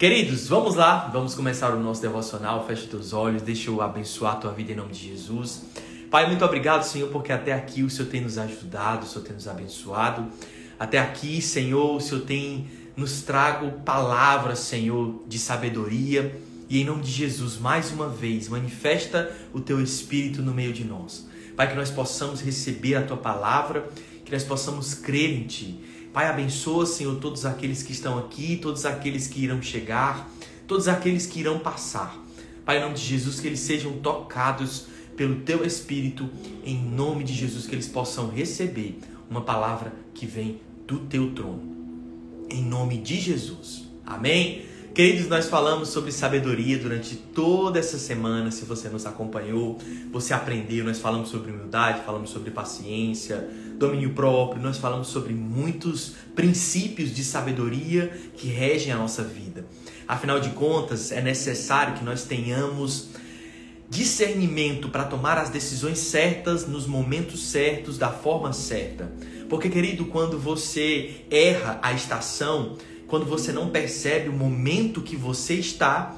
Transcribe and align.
Queridos, 0.00 0.48
vamos 0.48 0.76
lá, 0.76 1.10
vamos 1.12 1.34
começar 1.34 1.74
o 1.74 1.78
nosso 1.78 2.00
devocional. 2.00 2.66
Feche 2.66 2.86
teus 2.86 3.12
olhos, 3.12 3.42
deixa 3.42 3.68
eu 3.68 3.82
abençoar 3.82 4.32
a 4.32 4.36
tua 4.36 4.50
vida 4.50 4.72
em 4.72 4.74
nome 4.74 4.94
de 4.94 5.08
Jesus. 5.10 5.62
Pai, 6.10 6.26
muito 6.26 6.42
obrigado, 6.42 6.84
Senhor, 6.84 7.10
porque 7.10 7.30
até 7.30 7.52
aqui 7.52 7.82
o 7.82 7.90
Senhor 7.90 8.08
tem 8.08 8.22
nos 8.22 8.38
ajudado, 8.38 9.04
o 9.04 9.06
Senhor 9.06 9.26
tem 9.26 9.34
nos 9.34 9.46
abençoado. 9.46 10.26
Até 10.78 10.98
aqui, 10.98 11.42
Senhor, 11.42 11.96
o 11.96 12.00
Senhor 12.00 12.22
tem 12.22 12.66
nos 12.96 13.20
trago 13.20 13.72
palavras, 13.82 14.60
Senhor, 14.60 15.22
de 15.28 15.38
sabedoria. 15.38 16.34
E 16.66 16.80
em 16.80 16.84
nome 16.86 17.02
de 17.02 17.10
Jesus, 17.10 17.58
mais 17.58 17.92
uma 17.92 18.08
vez, 18.08 18.48
manifesta 18.48 19.30
o 19.52 19.60
teu 19.60 19.82
Espírito 19.82 20.40
no 20.40 20.54
meio 20.54 20.72
de 20.72 20.82
nós. 20.82 21.28
Pai, 21.54 21.68
que 21.68 21.76
nós 21.76 21.90
possamos 21.90 22.40
receber 22.40 22.94
a 22.94 23.02
tua 23.02 23.18
palavra, 23.18 23.86
que 24.24 24.32
nós 24.32 24.44
possamos 24.44 24.94
crer 24.94 25.30
em 25.30 25.46
ti. 25.46 25.78
Pai, 26.12 26.26
abençoa, 26.26 26.86
Senhor, 26.86 27.16
todos 27.20 27.46
aqueles 27.46 27.84
que 27.84 27.92
estão 27.92 28.18
aqui, 28.18 28.56
todos 28.56 28.84
aqueles 28.84 29.28
que 29.28 29.44
irão 29.44 29.62
chegar, 29.62 30.28
todos 30.66 30.88
aqueles 30.88 31.24
que 31.24 31.38
irão 31.38 31.60
passar. 31.60 32.18
Pai, 32.64 32.78
em 32.78 32.80
nome 32.80 32.94
de 32.94 33.02
Jesus, 33.02 33.38
que 33.38 33.46
eles 33.46 33.60
sejam 33.60 33.92
tocados 33.98 34.86
pelo 35.16 35.36
teu 35.42 35.64
Espírito, 35.64 36.28
em 36.64 36.76
nome 36.76 37.22
de 37.22 37.32
Jesus, 37.32 37.66
que 37.66 37.74
eles 37.74 37.86
possam 37.86 38.28
receber 38.28 38.98
uma 39.30 39.42
palavra 39.42 39.92
que 40.12 40.26
vem 40.26 40.60
do 40.84 40.98
teu 40.98 41.30
trono. 41.32 41.62
Em 42.50 42.64
nome 42.64 42.98
de 42.98 43.20
Jesus. 43.20 43.84
Amém? 44.04 44.66
Queridos, 44.92 45.28
nós 45.28 45.46
falamos 45.46 45.90
sobre 45.90 46.10
sabedoria 46.10 46.76
durante 46.76 47.14
toda 47.14 47.78
essa 47.78 47.96
semana. 47.96 48.50
Se 48.50 48.64
você 48.64 48.88
nos 48.88 49.06
acompanhou, 49.06 49.78
você 50.10 50.34
aprendeu. 50.34 50.84
Nós 50.84 50.98
falamos 50.98 51.28
sobre 51.28 51.52
humildade, 51.52 52.02
falamos 52.04 52.30
sobre 52.30 52.50
paciência, 52.50 53.48
domínio 53.80 54.10
próprio. 54.10 54.62
Nós 54.62 54.76
falamos 54.76 55.08
sobre 55.08 55.32
muitos 55.32 56.12
princípios 56.36 57.14
de 57.14 57.24
sabedoria 57.24 58.12
que 58.36 58.46
regem 58.48 58.92
a 58.92 58.96
nossa 58.96 59.24
vida. 59.24 59.64
Afinal 60.06 60.38
de 60.38 60.50
contas, 60.50 61.10
é 61.10 61.22
necessário 61.22 61.94
que 61.94 62.04
nós 62.04 62.24
tenhamos 62.24 63.08
discernimento 63.88 64.90
para 64.90 65.04
tomar 65.04 65.38
as 65.38 65.48
decisões 65.48 65.98
certas 65.98 66.68
nos 66.68 66.86
momentos 66.86 67.42
certos, 67.46 67.96
da 67.96 68.10
forma 68.10 68.52
certa. 68.52 69.10
Porque, 69.48 69.68
querido, 69.68 70.04
quando 70.04 70.38
você 70.38 71.24
erra 71.30 71.80
a 71.82 71.92
estação, 71.92 72.76
quando 73.08 73.24
você 73.24 73.50
não 73.50 73.70
percebe 73.70 74.28
o 74.28 74.32
momento 74.32 75.00
que 75.00 75.16
você 75.16 75.54
está, 75.54 76.14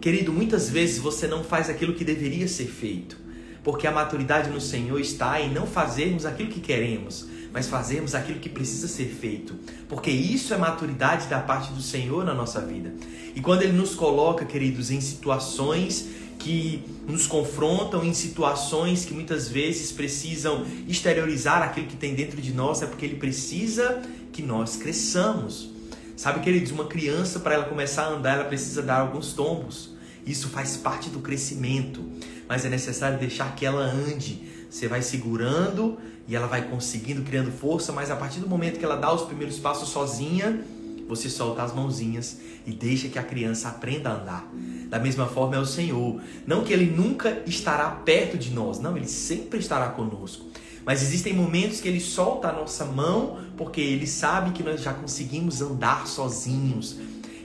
querido, 0.00 0.32
muitas 0.32 0.68
vezes 0.68 0.98
você 0.98 1.26
não 1.26 1.44
faz 1.44 1.70
aquilo 1.70 1.94
que 1.94 2.04
deveria 2.04 2.48
ser 2.48 2.66
feito. 2.66 3.27
Porque 3.68 3.86
a 3.86 3.92
maturidade 3.92 4.48
no 4.48 4.62
Senhor 4.62 4.98
está 4.98 5.38
em 5.42 5.52
não 5.52 5.66
fazermos 5.66 6.24
aquilo 6.24 6.48
que 6.48 6.58
queremos, 6.58 7.26
mas 7.52 7.68
fazermos 7.68 8.14
aquilo 8.14 8.40
que 8.40 8.48
precisa 8.48 8.88
ser 8.88 9.08
feito. 9.08 9.54
Porque 9.86 10.10
isso 10.10 10.54
é 10.54 10.56
maturidade 10.56 11.26
da 11.26 11.38
parte 11.38 11.70
do 11.72 11.82
Senhor 11.82 12.24
na 12.24 12.32
nossa 12.32 12.62
vida. 12.62 12.94
E 13.34 13.42
quando 13.42 13.60
Ele 13.60 13.74
nos 13.74 13.94
coloca, 13.94 14.46
queridos, 14.46 14.90
em 14.90 15.02
situações 15.02 16.08
que 16.38 16.82
nos 17.06 17.26
confrontam 17.26 18.02
em 18.02 18.14
situações 18.14 19.04
que 19.04 19.12
muitas 19.12 19.50
vezes 19.50 19.92
precisam 19.92 20.64
exteriorizar 20.88 21.60
aquilo 21.60 21.88
que 21.88 21.96
tem 21.96 22.14
dentro 22.14 22.40
de 22.40 22.54
nós, 22.54 22.80
é 22.80 22.86
porque 22.86 23.04
ele 23.04 23.16
precisa 23.16 24.00
que 24.32 24.40
nós 24.40 24.76
cresçamos. 24.76 25.74
Sabe, 26.16 26.40
queridos, 26.40 26.72
uma 26.72 26.86
criança, 26.86 27.38
para 27.38 27.52
ela 27.52 27.64
começar 27.64 28.04
a 28.04 28.12
andar, 28.12 28.36
ela 28.36 28.44
precisa 28.44 28.80
dar 28.80 29.00
alguns 29.00 29.34
tombos. 29.34 29.90
Isso 30.26 30.48
faz 30.48 30.76
parte 30.76 31.08
do 31.08 31.20
crescimento, 31.20 32.04
mas 32.48 32.64
é 32.64 32.68
necessário 32.68 33.18
deixar 33.18 33.54
que 33.54 33.66
ela 33.66 33.82
ande. 33.82 34.42
Você 34.70 34.88
vai 34.88 35.02
segurando 35.02 35.98
e 36.26 36.34
ela 36.34 36.46
vai 36.46 36.68
conseguindo, 36.68 37.22
criando 37.22 37.50
força, 37.50 37.92
mas 37.92 38.10
a 38.10 38.16
partir 38.16 38.40
do 38.40 38.48
momento 38.48 38.78
que 38.78 38.84
ela 38.84 38.96
dá 38.96 39.12
os 39.12 39.22
primeiros 39.22 39.58
passos 39.58 39.88
sozinha, 39.90 40.64
você 41.08 41.30
solta 41.30 41.62
as 41.62 41.74
mãozinhas 41.74 42.38
e 42.66 42.72
deixa 42.72 43.08
que 43.08 43.18
a 43.18 43.22
criança 43.22 43.68
aprenda 43.68 44.10
a 44.10 44.14
andar. 44.14 44.52
Da 44.88 44.98
mesma 44.98 45.26
forma 45.26 45.56
é 45.56 45.58
o 45.58 45.64
Senhor. 45.64 46.20
Não 46.46 46.64
que 46.64 46.72
ele 46.72 46.86
nunca 46.86 47.42
estará 47.46 47.88
perto 47.90 48.36
de 48.36 48.50
nós, 48.50 48.78
não, 48.78 48.96
ele 48.96 49.08
sempre 49.08 49.58
estará 49.58 49.88
conosco. 49.88 50.46
Mas 50.84 51.02
existem 51.02 51.34
momentos 51.34 51.80
que 51.80 51.88
ele 51.88 52.00
solta 52.00 52.48
a 52.48 52.52
nossa 52.52 52.84
mão 52.84 53.40
porque 53.56 53.80
ele 53.80 54.06
sabe 54.06 54.52
que 54.52 54.62
nós 54.62 54.82
já 54.82 54.94
conseguimos 54.94 55.60
andar 55.60 56.06
sozinhos. 56.06 56.96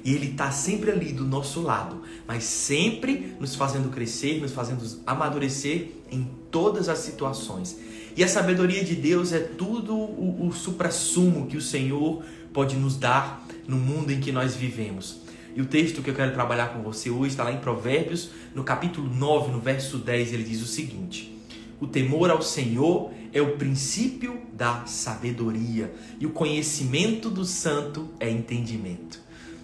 E 0.03 0.13
ele 0.13 0.31
está 0.31 0.51
sempre 0.51 0.91
ali 0.91 1.13
do 1.13 1.23
nosso 1.23 1.61
lado, 1.61 2.01
mas 2.27 2.43
sempre 2.43 3.35
nos 3.39 3.55
fazendo 3.55 3.89
crescer, 3.89 4.41
nos 4.41 4.51
fazendo 4.51 4.83
amadurecer 5.07 5.91
em 6.11 6.27
todas 6.51 6.89
as 6.89 6.99
situações. 6.99 7.77
E 8.15 8.23
a 8.23 8.27
sabedoria 8.27 8.83
de 8.83 8.95
Deus 8.95 9.31
é 9.31 9.39
tudo 9.39 9.95
o, 9.95 10.47
o 10.47 10.53
supra-sumo 10.53 11.47
que 11.47 11.57
o 11.57 11.61
Senhor 11.61 12.23
pode 12.51 12.75
nos 12.75 12.97
dar 12.97 13.43
no 13.67 13.77
mundo 13.77 14.11
em 14.11 14.19
que 14.19 14.31
nós 14.31 14.55
vivemos. 14.55 15.21
E 15.55 15.61
o 15.61 15.65
texto 15.65 16.01
que 16.01 16.09
eu 16.09 16.15
quero 16.15 16.33
trabalhar 16.33 16.73
com 16.73 16.81
você 16.81 17.09
hoje 17.09 17.29
está 17.29 17.43
lá 17.43 17.51
em 17.51 17.59
Provérbios, 17.59 18.31
no 18.53 18.63
capítulo 18.63 19.09
9, 19.09 19.51
no 19.51 19.59
verso 19.59 19.97
10, 19.97 20.33
ele 20.33 20.43
diz 20.43 20.61
o 20.61 20.67
seguinte: 20.67 21.33
O 21.79 21.87
temor 21.87 22.29
ao 22.29 22.41
Senhor 22.41 23.11
é 23.31 23.41
o 23.41 23.55
princípio 23.57 24.41
da 24.53 24.85
sabedoria, 24.85 25.93
e 26.19 26.25
o 26.25 26.31
conhecimento 26.31 27.29
do 27.29 27.45
santo 27.45 28.09
é 28.19 28.29
entendimento. 28.29 29.22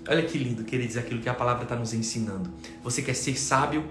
Olha 0.09 0.24
que 0.24 0.40
lindo, 0.40 0.64
queridos, 0.64 0.97
aquilo 0.97 1.22
que 1.22 1.30
a 1.30 1.36
palavra 1.36 1.62
está 1.62 1.75
nos 1.75 1.94
ensinando. 1.94 2.50
Você 2.84 3.00
quer 3.00 3.14
ser 3.14 3.40
sábio? 3.40 3.86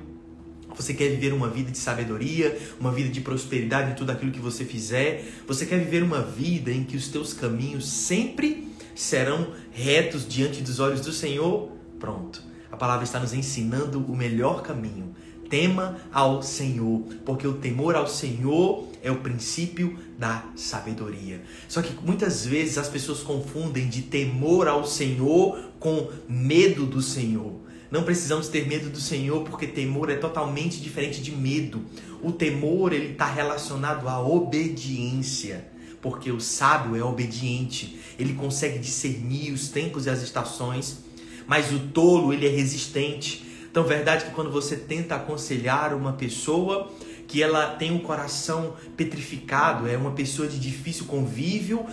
Você 0.75 0.93
quer 0.93 1.11
viver 1.11 1.33
uma 1.33 1.49
vida 1.49 1.71
de 1.71 1.79
sabedoria, 1.79 2.59
uma 2.81 2.91
vida 2.91 3.09
de 3.09 3.21
prosperidade 3.21 3.93
em 3.93 3.95
tudo 3.95 4.11
aquilo 4.11 4.33
que 4.33 4.41
você 4.41 4.65
fizer? 4.65 5.25
Você 5.47 5.65
quer 5.65 5.79
viver 5.79 6.03
uma 6.03 6.21
vida 6.21 6.73
em 6.73 6.83
que 6.83 6.97
os 6.97 7.07
teus 7.07 7.33
caminhos 7.33 7.89
sempre 7.89 8.67
serão 8.97 9.53
retos 9.71 10.27
diante 10.27 10.61
dos 10.61 10.81
olhos 10.81 11.01
do 11.01 11.13
Senhor? 11.13 11.71
Pronto. 12.01 12.43
A 12.69 12.77
palavra 12.77 13.05
está 13.05 13.21
nos 13.21 13.33
ensinando 13.33 14.05
o 14.05 14.17
melhor 14.17 14.63
caminho. 14.63 15.15
Tema 15.49 15.99
ao 16.13 16.43
Senhor, 16.43 17.03
porque 17.25 17.47
o 17.47 17.55
temor 17.55 17.95
ao 17.95 18.07
Senhor 18.07 18.89
é 19.03 19.11
o 19.11 19.21
princípio 19.21 19.99
da 20.19 20.45
sabedoria. 20.57 21.43
Só 21.69 21.81
que 21.81 21.93
muitas 22.05 22.45
vezes 22.45 22.79
as 22.79 22.89
pessoas 22.89 23.21
confundem 23.21 23.89
de 23.89 24.03
temor 24.03 24.69
ao 24.69 24.87
Senhor 24.87 25.59
com 25.79 26.11
medo 26.29 26.85
do 26.85 27.01
Senhor. 27.01 27.55
Não 27.91 28.03
precisamos 28.03 28.49
ter 28.49 28.67
medo 28.67 28.91
do 28.91 29.01
Senhor, 29.01 29.45
porque 29.45 29.67
temor 29.67 30.11
é 30.11 30.17
totalmente 30.17 30.81
diferente 30.81 31.23
de 31.23 31.33
medo. 31.33 31.83
O 32.23 32.33
temor 32.33 32.93
ele 32.93 33.13
está 33.13 33.27
relacionado 33.27 34.09
à 34.09 34.21
obediência, 34.21 35.67
porque 36.03 36.31
o 36.31 36.41
sábio 36.41 36.95
é 36.95 37.03
obediente. 37.03 37.99
Ele 38.19 38.35
consegue 38.35 38.79
discernir 38.79 39.53
os 39.53 39.69
tempos 39.69 40.05
e 40.05 40.11
as 40.11 40.23
estações 40.23 41.09
mas 41.49 41.73
o 41.73 41.79
tolo 41.79 42.33
ele 42.33 42.47
é 42.47 42.51
resistente. 42.51 43.48
Então, 43.79 43.87
verdade 43.87 44.25
que 44.25 44.33
quando 44.33 44.51
você 44.51 44.75
tenta 44.75 45.15
aconselhar 45.15 45.95
uma 45.95 46.13
pessoa 46.13 46.91
que 47.29 47.41
ela 47.41 47.77
tem 47.77 47.93
um 47.93 48.01
coração 48.01 48.75
petrificado, 48.97 49.87
é 49.87 49.97
uma 49.97 50.11
pessoa 50.11 50.49
de 50.49 50.59
difícil 50.59 51.05
convívio, 51.05 51.87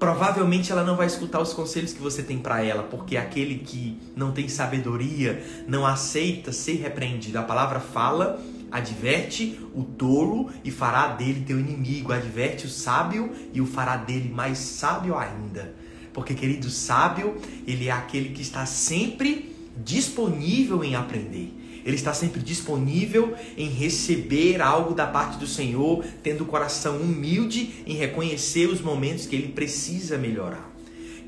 provavelmente 0.00 0.72
ela 0.72 0.82
não 0.82 0.96
vai 0.96 1.06
escutar 1.06 1.38
os 1.38 1.52
conselhos 1.52 1.92
que 1.92 2.02
você 2.02 2.24
tem 2.24 2.40
para 2.40 2.64
ela, 2.64 2.82
porque 2.82 3.16
aquele 3.16 3.58
que 3.58 3.96
não 4.16 4.32
tem 4.32 4.48
sabedoria 4.48 5.40
não 5.68 5.86
aceita 5.86 6.50
ser 6.50 6.82
repreendido. 6.82 7.38
A 7.38 7.44
palavra 7.44 7.78
fala, 7.78 8.42
adverte 8.72 9.60
o 9.76 9.84
tolo 9.84 10.50
e 10.64 10.72
fará 10.72 11.06
dele 11.06 11.44
teu 11.46 11.60
inimigo, 11.60 12.12
adverte 12.12 12.66
o 12.66 12.68
sábio 12.68 13.30
e 13.54 13.60
o 13.60 13.66
fará 13.66 13.96
dele 13.96 14.28
mais 14.28 14.58
sábio 14.58 15.16
ainda. 15.16 15.72
Porque, 16.12 16.34
querido, 16.34 16.68
sábio, 16.68 17.36
ele 17.64 17.86
é 17.86 17.92
aquele 17.92 18.30
que 18.30 18.42
está 18.42 18.66
sempre 18.66 19.51
disponível 19.76 20.82
em 20.82 20.94
aprender. 20.94 21.52
Ele 21.84 21.96
está 21.96 22.14
sempre 22.14 22.40
disponível 22.40 23.34
em 23.56 23.68
receber 23.68 24.62
algo 24.62 24.94
da 24.94 25.06
parte 25.06 25.38
do 25.38 25.46
Senhor, 25.46 26.04
tendo 26.22 26.44
o 26.44 26.46
coração 26.46 26.98
humilde 26.98 27.82
em 27.86 27.94
reconhecer 27.94 28.66
os 28.66 28.80
momentos 28.80 29.26
que 29.26 29.34
ele 29.34 29.48
precisa 29.48 30.16
melhorar. 30.16 30.70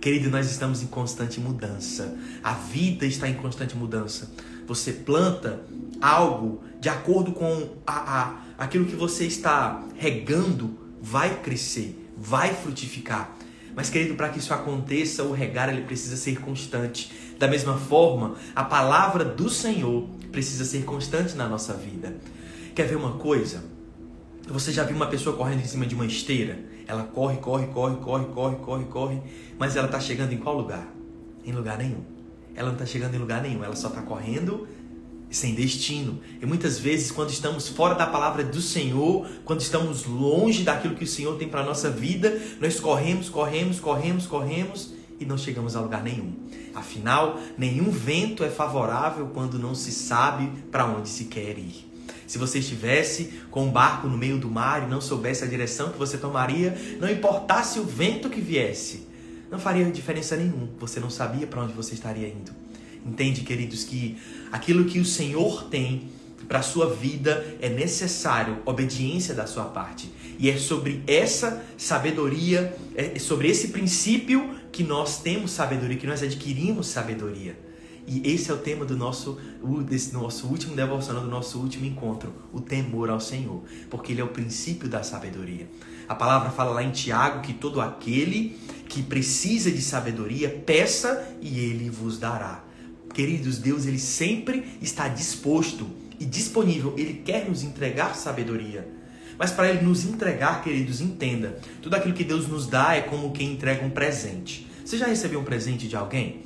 Querido, 0.00 0.30
nós 0.30 0.50
estamos 0.50 0.82
em 0.82 0.86
constante 0.86 1.40
mudança. 1.40 2.16
A 2.42 2.52
vida 2.52 3.06
está 3.06 3.28
em 3.28 3.34
constante 3.34 3.74
mudança. 3.74 4.30
Você 4.66 4.92
planta 4.92 5.60
algo 6.00 6.62
de 6.78 6.88
acordo 6.88 7.32
com 7.32 7.70
a, 7.86 8.20
a, 8.20 8.64
aquilo 8.64 8.84
que 8.84 8.94
você 8.94 9.24
está 9.24 9.82
regando, 9.96 10.78
vai 11.00 11.40
crescer, 11.40 12.10
vai 12.16 12.54
frutificar. 12.54 13.34
Mas, 13.74 13.90
querido, 13.90 14.14
para 14.14 14.28
que 14.28 14.38
isso 14.38 14.54
aconteça, 14.54 15.24
o 15.24 15.32
regar 15.32 15.68
ele 15.68 15.82
precisa 15.82 16.16
ser 16.16 16.38
constante. 16.40 17.10
Da 17.38 17.48
mesma 17.48 17.76
forma, 17.76 18.34
a 18.54 18.64
palavra 18.64 19.24
do 19.24 19.50
Senhor 19.50 20.08
precisa 20.30 20.64
ser 20.64 20.84
constante 20.84 21.34
na 21.34 21.48
nossa 21.48 21.74
vida. 21.74 22.16
Quer 22.74 22.86
ver 22.86 22.96
uma 22.96 23.12
coisa? 23.12 23.64
Você 24.48 24.72
já 24.72 24.84
viu 24.84 24.96
uma 24.96 25.06
pessoa 25.06 25.36
correndo 25.36 25.60
em 25.60 25.66
cima 25.66 25.86
de 25.86 25.94
uma 25.94 26.06
esteira? 26.06 26.58
Ela 26.86 27.04
corre, 27.04 27.38
corre, 27.38 27.66
corre, 27.68 27.96
corre, 27.96 28.26
corre, 28.26 28.56
corre, 28.56 28.84
corre, 28.84 29.22
mas 29.58 29.74
ela 29.74 29.86
está 29.86 29.98
chegando 29.98 30.32
em 30.32 30.38
qual 30.38 30.56
lugar? 30.56 30.86
Em 31.44 31.52
lugar 31.52 31.78
nenhum. 31.78 32.02
Ela 32.54 32.68
não 32.68 32.74
está 32.74 32.86
chegando 32.86 33.14
em 33.14 33.18
lugar 33.18 33.42
nenhum, 33.42 33.64
ela 33.64 33.74
só 33.74 33.88
está 33.88 34.02
correndo 34.02 34.68
sem 35.30 35.54
destino. 35.54 36.20
E 36.40 36.46
muitas 36.46 36.78
vezes, 36.78 37.10
quando 37.10 37.30
estamos 37.30 37.68
fora 37.68 37.94
da 37.94 38.06
palavra 38.06 38.44
do 38.44 38.60
Senhor, 38.60 39.26
quando 39.44 39.60
estamos 39.60 40.04
longe 40.04 40.62
daquilo 40.62 40.94
que 40.94 41.04
o 41.04 41.08
Senhor 41.08 41.36
tem 41.36 41.48
para 41.48 41.60
a 41.60 41.64
nossa 41.64 41.90
vida, 41.90 42.40
nós 42.60 42.78
corremos, 42.78 43.28
corremos, 43.28 43.80
corremos, 43.80 44.26
corremos 44.26 44.93
e 45.18 45.24
não 45.24 45.38
chegamos 45.38 45.76
a 45.76 45.80
lugar 45.80 46.02
nenhum. 46.02 46.32
Afinal, 46.74 47.38
nenhum 47.56 47.90
vento 47.90 48.42
é 48.42 48.50
favorável 48.50 49.30
quando 49.32 49.58
não 49.58 49.74
se 49.74 49.92
sabe 49.92 50.50
para 50.70 50.86
onde 50.86 51.08
se 51.08 51.24
quer 51.24 51.58
ir. 51.58 51.88
Se 52.26 52.38
você 52.38 52.58
estivesse 52.58 53.40
com 53.50 53.66
um 53.66 53.70
barco 53.70 54.08
no 54.08 54.16
meio 54.16 54.38
do 54.38 54.50
mar 54.50 54.82
e 54.82 54.86
não 54.86 55.00
soubesse 55.00 55.44
a 55.44 55.46
direção 55.46 55.90
que 55.90 55.98
você 55.98 56.16
tomaria, 56.16 56.76
não 57.00 57.08
importasse 57.08 57.78
o 57.78 57.84
vento 57.84 58.30
que 58.30 58.40
viesse, 58.40 59.06
não 59.50 59.58
faria 59.58 59.84
diferença 59.90 60.36
nenhuma. 60.36 60.68
Você 60.80 60.98
não 60.98 61.10
sabia 61.10 61.46
para 61.46 61.62
onde 61.62 61.72
você 61.72 61.94
estaria 61.94 62.28
indo. 62.28 62.52
Entende, 63.06 63.42
queridos, 63.42 63.84
que 63.84 64.18
aquilo 64.50 64.86
que 64.86 64.98
o 64.98 65.04
Senhor 65.04 65.64
tem 65.64 66.08
para 66.48 66.58
a 66.58 66.62
sua 66.62 66.92
vida 66.94 67.56
é 67.60 67.68
necessário 67.68 68.58
obediência 68.64 69.34
da 69.34 69.46
sua 69.46 69.64
parte. 69.64 70.10
E 70.38 70.50
é 70.50 70.56
sobre 70.56 71.02
essa 71.06 71.62
sabedoria, 71.76 72.76
é 72.94 73.18
sobre 73.18 73.48
esse 73.48 73.68
princípio 73.68 74.58
que 74.74 74.82
nós 74.82 75.22
temos 75.22 75.52
sabedoria, 75.52 75.96
que 75.96 76.06
nós 76.06 76.20
adquirimos 76.20 76.88
sabedoria. 76.88 77.56
E 78.08 78.28
esse 78.34 78.50
é 78.50 78.54
o 78.54 78.58
tema 78.58 78.84
do 78.84 78.96
nosso, 78.96 79.38
desse 79.88 80.12
nosso 80.12 80.48
último 80.48 80.74
devocional, 80.74 81.22
do 81.22 81.30
nosso 81.30 81.60
último 81.60 81.86
encontro, 81.86 82.34
o 82.52 82.60
temor 82.60 83.08
ao 83.08 83.20
Senhor, 83.20 83.62
porque 83.88 84.10
ele 84.10 84.20
é 84.20 84.24
o 84.24 84.28
princípio 84.28 84.88
da 84.88 85.04
sabedoria. 85.04 85.70
A 86.08 86.14
palavra 86.16 86.50
fala 86.50 86.72
lá 86.72 86.82
em 86.82 86.90
Tiago 86.90 87.40
que 87.40 87.54
todo 87.54 87.80
aquele 87.80 88.58
que 88.88 89.00
precisa 89.00 89.70
de 89.70 89.80
sabedoria, 89.80 90.50
peça 90.50 91.24
e 91.40 91.60
ele 91.60 91.88
vos 91.88 92.18
dará. 92.18 92.64
Queridos, 93.14 93.58
Deus 93.58 93.86
ele 93.86 94.00
sempre 94.00 94.76
está 94.82 95.06
disposto 95.06 95.86
e 96.18 96.24
disponível, 96.24 96.94
ele 96.98 97.22
quer 97.24 97.48
nos 97.48 97.62
entregar 97.62 98.16
sabedoria. 98.16 99.03
Mas 99.38 99.50
para 99.50 99.68
ele 99.68 99.82
nos 99.82 100.04
entregar, 100.04 100.62
queridos, 100.62 101.00
entenda, 101.00 101.58
tudo 101.82 101.94
aquilo 101.94 102.14
que 102.14 102.24
Deus 102.24 102.46
nos 102.46 102.66
dá 102.66 102.94
é 102.94 103.00
como 103.00 103.32
quem 103.32 103.52
entrega 103.52 103.84
um 103.84 103.90
presente. 103.90 104.66
Você 104.84 104.98
já 104.98 105.06
recebeu 105.06 105.40
um 105.40 105.44
presente 105.44 105.88
de 105.88 105.96
alguém? 105.96 106.42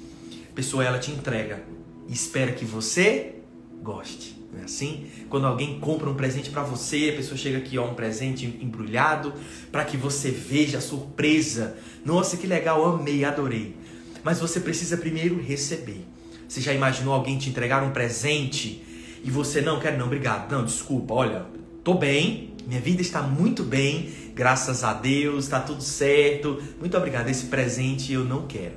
A 0.51 0.55
pessoa 0.55 0.85
ela 0.85 0.99
te 0.99 1.11
entrega 1.11 1.63
e 2.09 2.13
espera 2.13 2.53
que 2.53 2.65
você 2.65 3.35
goste. 3.83 4.39
Não 4.53 4.61
é 4.61 4.65
assim? 4.65 5.07
Quando 5.29 5.47
alguém 5.47 5.79
compra 5.79 6.09
um 6.09 6.15
presente 6.15 6.51
para 6.51 6.63
você, 6.63 7.11
a 7.13 7.17
pessoa 7.17 7.37
chega 7.37 7.59
aqui, 7.59 7.77
ó, 7.77 7.87
um 7.91 7.95
presente 7.95 8.47
embrulhado, 8.47 9.33
para 9.71 9.85
que 9.85 9.97
você 9.97 10.31
veja 10.31 10.79
a 10.79 10.81
surpresa. 10.81 11.77
Nossa, 12.05 12.37
que 12.37 12.47
legal, 12.47 12.85
amei, 12.87 13.25
adorei. 13.25 13.77
Mas 14.25 14.41
você 14.41 14.61
precisa 14.61 14.97
primeiro 14.97 15.41
receber. 15.41 16.05
Você 16.49 16.63
já 16.63 16.73
imaginou 16.73 17.13
alguém 17.13 17.37
te 17.37 17.51
entregar 17.51 17.83
um 17.83 17.91
presente 17.91 18.83
e 19.23 19.31
você 19.31 19.61
não 19.61 19.79
quer, 19.79 19.99
não, 19.99 20.07
obrigado, 20.07 20.51
não, 20.51 20.65
desculpa, 20.65 21.13
olha, 21.13 21.47
tô 21.85 21.95
bem, 21.95 22.48
minha 22.69 22.83
vida 22.83 23.01
está 23.01 23.23
muito 23.23 23.65
bem, 23.65 24.13
graças 24.35 24.85
a 24.85 24.93
Deus, 24.93 25.45
está 25.45 25.59
tudo 25.59 25.83
certo, 25.83 26.63
muito 26.79 26.95
obrigado, 26.99 27.31
esse 27.31 27.47
presente 27.47 28.13
eu 28.13 28.27
não 28.27 28.47
quero. 28.47 28.75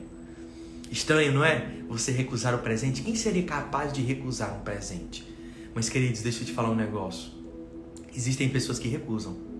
Estranho, 0.89 1.33
não 1.33 1.43
é? 1.43 1.73
Você 1.89 2.13
recusar 2.13 2.55
o 2.55 2.59
presente. 2.59 3.01
Quem 3.01 3.15
seria 3.15 3.43
capaz 3.43 3.91
de 3.91 4.01
recusar 4.01 4.55
um 4.55 4.61
presente? 4.61 5.25
Mas, 5.75 5.89
queridos, 5.89 6.21
deixa 6.21 6.41
eu 6.41 6.45
te 6.45 6.53
falar 6.53 6.69
um 6.69 6.75
negócio. 6.75 7.31
Existem 8.15 8.47
pessoas 8.47 8.79
que 8.79 8.88
recusam. 8.88 9.50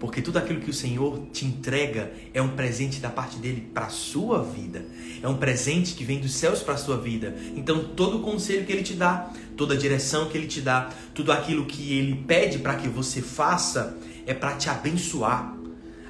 Porque 0.00 0.22
tudo 0.22 0.38
aquilo 0.38 0.60
que 0.60 0.70
o 0.70 0.74
Senhor 0.74 1.26
te 1.30 1.44
entrega 1.44 2.10
é 2.32 2.40
um 2.40 2.48
presente 2.48 3.00
da 3.00 3.10
parte 3.10 3.36
dele 3.36 3.68
para 3.72 3.86
a 3.86 3.90
sua 3.90 4.42
vida. 4.42 4.82
É 5.22 5.28
um 5.28 5.36
presente 5.36 5.94
que 5.94 6.02
vem 6.02 6.18
dos 6.18 6.32
céus 6.32 6.62
para 6.62 6.72
a 6.72 6.78
sua 6.78 6.96
vida. 6.96 7.36
Então, 7.54 7.84
todo 7.84 8.16
o 8.16 8.22
conselho 8.22 8.64
que 8.64 8.72
ele 8.72 8.82
te 8.82 8.94
dá, 8.94 9.30
toda 9.58 9.74
a 9.74 9.76
direção 9.76 10.30
que 10.30 10.38
ele 10.38 10.46
te 10.46 10.62
dá, 10.62 10.88
tudo 11.14 11.30
aquilo 11.30 11.66
que 11.66 11.92
ele 11.98 12.14
pede 12.26 12.58
para 12.58 12.76
que 12.76 12.88
você 12.88 13.20
faça 13.20 13.94
é 14.26 14.32
para 14.32 14.56
te 14.56 14.70
abençoar. 14.70 15.54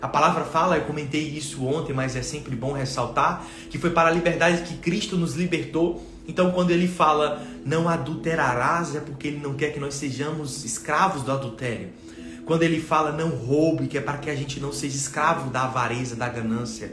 A 0.00 0.06
palavra 0.06 0.44
fala, 0.44 0.76
eu 0.76 0.84
comentei 0.84 1.22
isso 1.22 1.66
ontem, 1.66 1.92
mas 1.92 2.14
é 2.14 2.22
sempre 2.22 2.54
bom 2.54 2.72
ressaltar, 2.72 3.44
que 3.68 3.76
foi 3.76 3.90
para 3.90 4.08
a 4.08 4.12
liberdade 4.12 4.62
que 4.62 4.76
Cristo 4.76 5.16
nos 5.16 5.34
libertou. 5.34 6.06
Então, 6.28 6.52
quando 6.52 6.70
ele 6.70 6.86
fala 6.86 7.44
não 7.66 7.88
adulterarás, 7.88 8.94
é 8.94 9.00
porque 9.00 9.26
ele 9.26 9.38
não 9.38 9.54
quer 9.54 9.72
que 9.72 9.80
nós 9.80 9.94
sejamos 9.94 10.64
escravos 10.64 11.22
do 11.22 11.32
adultério. 11.32 11.90
Quando 12.50 12.64
ele 12.64 12.80
fala 12.80 13.12
não 13.12 13.28
roube, 13.28 13.86
que 13.86 13.96
é 13.96 14.00
para 14.00 14.18
que 14.18 14.28
a 14.28 14.34
gente 14.34 14.58
não 14.58 14.72
seja 14.72 14.96
escravo 14.96 15.50
da 15.50 15.66
avareza, 15.66 16.16
da 16.16 16.28
ganância. 16.28 16.92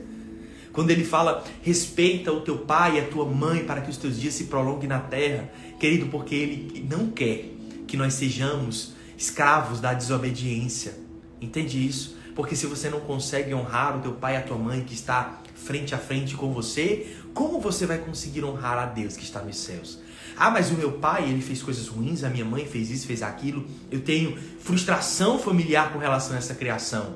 Quando 0.71 0.91
ele 0.91 1.03
fala 1.03 1.43
respeita 1.63 2.31
o 2.31 2.41
teu 2.41 2.59
pai 2.59 2.97
e 2.97 2.99
a 2.99 3.07
tua 3.07 3.25
mãe 3.25 3.65
para 3.65 3.81
que 3.81 3.89
os 3.89 3.97
teus 3.97 4.21
dias 4.21 4.35
se 4.35 4.43
prolonguem 4.43 4.87
na 4.87 4.99
terra, 4.99 5.49
querido, 5.79 6.05
porque 6.11 6.35
ele 6.35 6.87
não 6.87 7.09
quer 7.09 7.45
que 7.87 7.97
nós 7.97 8.13
sejamos 8.13 8.93
escravos 9.17 9.79
da 9.79 9.95
desobediência. 9.95 10.93
Entende 11.41 11.83
isso? 11.83 12.15
Porque 12.35 12.55
se 12.55 12.67
você 12.67 12.87
não 12.87 12.99
consegue 12.99 13.51
honrar 13.51 13.97
o 13.97 14.01
teu 14.01 14.13
pai 14.13 14.35
e 14.35 14.37
a 14.37 14.43
tua 14.43 14.59
mãe 14.59 14.83
que 14.83 14.93
está 14.93 15.41
frente 15.55 15.95
a 15.95 15.97
frente 15.97 16.35
com 16.35 16.53
você, 16.53 17.15
como 17.33 17.59
você 17.59 17.87
vai 17.87 17.97
conseguir 17.97 18.43
honrar 18.43 18.77
a 18.77 18.85
Deus 18.85 19.17
que 19.17 19.23
está 19.23 19.41
nos 19.41 19.57
céus? 19.57 19.97
Ah, 20.37 20.51
mas 20.51 20.69
o 20.69 20.75
meu 20.75 20.93
pai, 20.93 21.27
ele 21.27 21.41
fez 21.41 21.63
coisas 21.63 21.87
ruins, 21.87 22.23
a 22.23 22.29
minha 22.29 22.45
mãe 22.45 22.65
fez 22.65 22.91
isso, 22.91 23.07
fez 23.07 23.23
aquilo. 23.23 23.65
Eu 23.89 24.01
tenho 24.01 24.37
frustração 24.59 25.39
familiar 25.39 25.91
com 25.91 25.97
relação 25.97 26.35
a 26.35 26.37
essa 26.37 26.53
criação. 26.53 27.15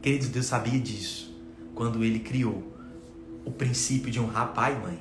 Querido, 0.00 0.26
Deus 0.28 0.46
sabia 0.46 0.80
disso 0.80 1.36
quando 1.74 2.02
ele 2.02 2.18
criou 2.18 2.72
o 3.44 3.50
princípio 3.50 4.10
de 4.10 4.18
honrar 4.18 4.54
pai 4.54 4.74
e 4.74 4.82
mãe. 4.82 4.98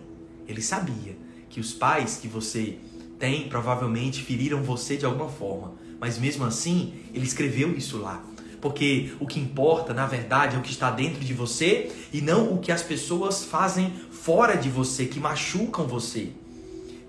Ele 0.47 0.61
sabia 0.61 1.15
que 1.49 1.61
os 1.61 1.73
pais 1.73 2.17
que 2.21 2.27
você 2.27 2.77
tem 3.17 3.47
provavelmente 3.47 4.21
feriram 4.21 4.61
você 4.63 4.97
de 4.97 5.05
alguma 5.05 5.29
forma, 5.29 5.73
mas 5.99 6.17
mesmo 6.17 6.43
assim, 6.43 6.93
ele 7.13 7.25
escreveu 7.25 7.77
isso 7.77 7.97
lá. 7.97 8.23
Porque 8.59 9.13
o 9.19 9.25
que 9.25 9.39
importa, 9.39 9.93
na 9.93 10.05
verdade, 10.05 10.55
é 10.55 10.59
o 10.59 10.61
que 10.61 10.71
está 10.71 10.91
dentro 10.91 11.23
de 11.23 11.33
você 11.33 11.91
e 12.11 12.21
não 12.21 12.53
o 12.53 12.59
que 12.59 12.71
as 12.71 12.83
pessoas 12.83 13.43
fazem 13.43 13.93
fora 14.11 14.55
de 14.55 14.69
você, 14.69 15.05
que 15.05 15.19
machucam 15.19 15.87
você. 15.87 16.31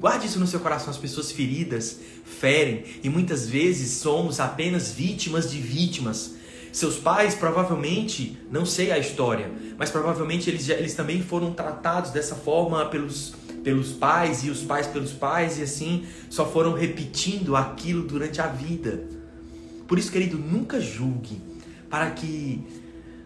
Guarde 0.03 0.27
isso 0.27 0.41
no 0.41 0.49
seu 0.49 0.59
coração. 0.59 0.91
As 0.91 0.97
pessoas 0.97 1.31
feridas 1.31 2.01
ferem 2.25 2.83
e 3.05 3.09
muitas 3.09 3.49
vezes 3.49 3.93
somos 3.93 4.41
apenas 4.41 4.91
vítimas 4.91 5.49
de 5.49 5.59
vítimas. 5.59 6.35
Seus 6.73 6.97
pais 6.97 7.37
provavelmente, 7.37 8.37
não 8.51 8.67
sei 8.67 8.91
a 8.91 8.99
história, 8.99 9.49
mas 9.79 9.91
provavelmente 9.91 10.51
eles, 10.51 10.69
eles 10.69 10.95
também 10.95 11.23
foram 11.23 11.53
tratados 11.53 12.11
dessa 12.11 12.35
forma 12.35 12.85
pelos, 12.87 13.33
pelos 13.63 13.93
pais 13.93 14.43
e 14.43 14.51
os 14.51 14.63
pais 14.63 14.89
pelos 14.89 15.13
pais 15.13 15.61
e 15.61 15.63
assim 15.63 16.05
só 16.29 16.51
foram 16.51 16.73
repetindo 16.73 17.55
aquilo 17.55 18.03
durante 18.03 18.41
a 18.41 18.49
vida. 18.49 19.05
Por 19.87 20.01
isso, 20.01 20.11
querido, 20.11 20.37
nunca 20.37 20.81
julgue 20.81 21.41
para 21.89 22.11
que 22.11 22.61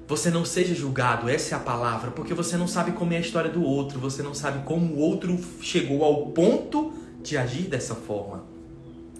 você 0.08 0.30
não 0.30 0.44
seja 0.44 0.74
julgado, 0.74 1.28
essa 1.28 1.54
é 1.54 1.58
a 1.58 1.60
palavra, 1.60 2.10
porque 2.10 2.32
você 2.32 2.56
não 2.56 2.68
sabe 2.68 2.92
como 2.92 3.12
é 3.12 3.16
a 3.16 3.20
história 3.20 3.50
do 3.50 3.62
outro, 3.62 3.98
você 3.98 4.22
não 4.22 4.34
sabe 4.34 4.64
como 4.64 4.94
o 4.94 4.98
outro 4.98 5.38
chegou 5.60 6.04
ao 6.04 6.26
ponto 6.26 6.92
de 7.22 7.36
agir 7.36 7.62
dessa 7.62 7.94
forma. 7.94 8.44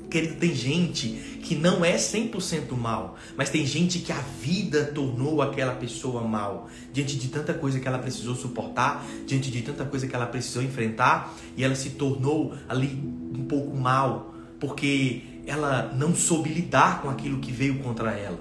Querido, 0.09 0.37
tem 0.37 0.55
gente 0.55 1.09
que 1.43 1.57
não 1.57 1.85
é 1.85 1.97
100% 1.97 2.73
mal, 2.77 3.17
mas 3.37 3.51
tem 3.51 3.67
gente 3.67 3.99
que 3.99 4.13
a 4.13 4.21
vida 4.41 4.85
tornou 4.85 5.43
aquela 5.43 5.75
pessoa 5.75 6.23
mal, 6.23 6.69
diante 6.93 7.17
de 7.17 7.29
tanta 7.29 7.53
coisa 7.53 7.81
que 7.81 7.89
ela 7.89 7.99
precisou 7.99 8.37
suportar, 8.37 9.05
diante 9.27 9.51
de 9.51 9.63
tanta 9.63 9.85
coisa 9.85 10.07
que 10.07 10.15
ela 10.15 10.27
precisou 10.27 10.63
enfrentar, 10.63 11.35
e 11.57 11.65
ela 11.65 11.75
se 11.75 11.91
tornou 11.91 12.55
ali 12.69 13.03
um 13.35 13.45
pouco 13.45 13.77
mal, 13.77 14.33
porque 14.61 15.23
ela 15.47 15.93
não 15.97 16.15
soube 16.15 16.49
lidar 16.49 17.03
com 17.03 17.11
aquilo 17.11 17.41
que 17.41 17.51
veio 17.51 17.81
contra 17.81 18.13
ela. 18.13 18.39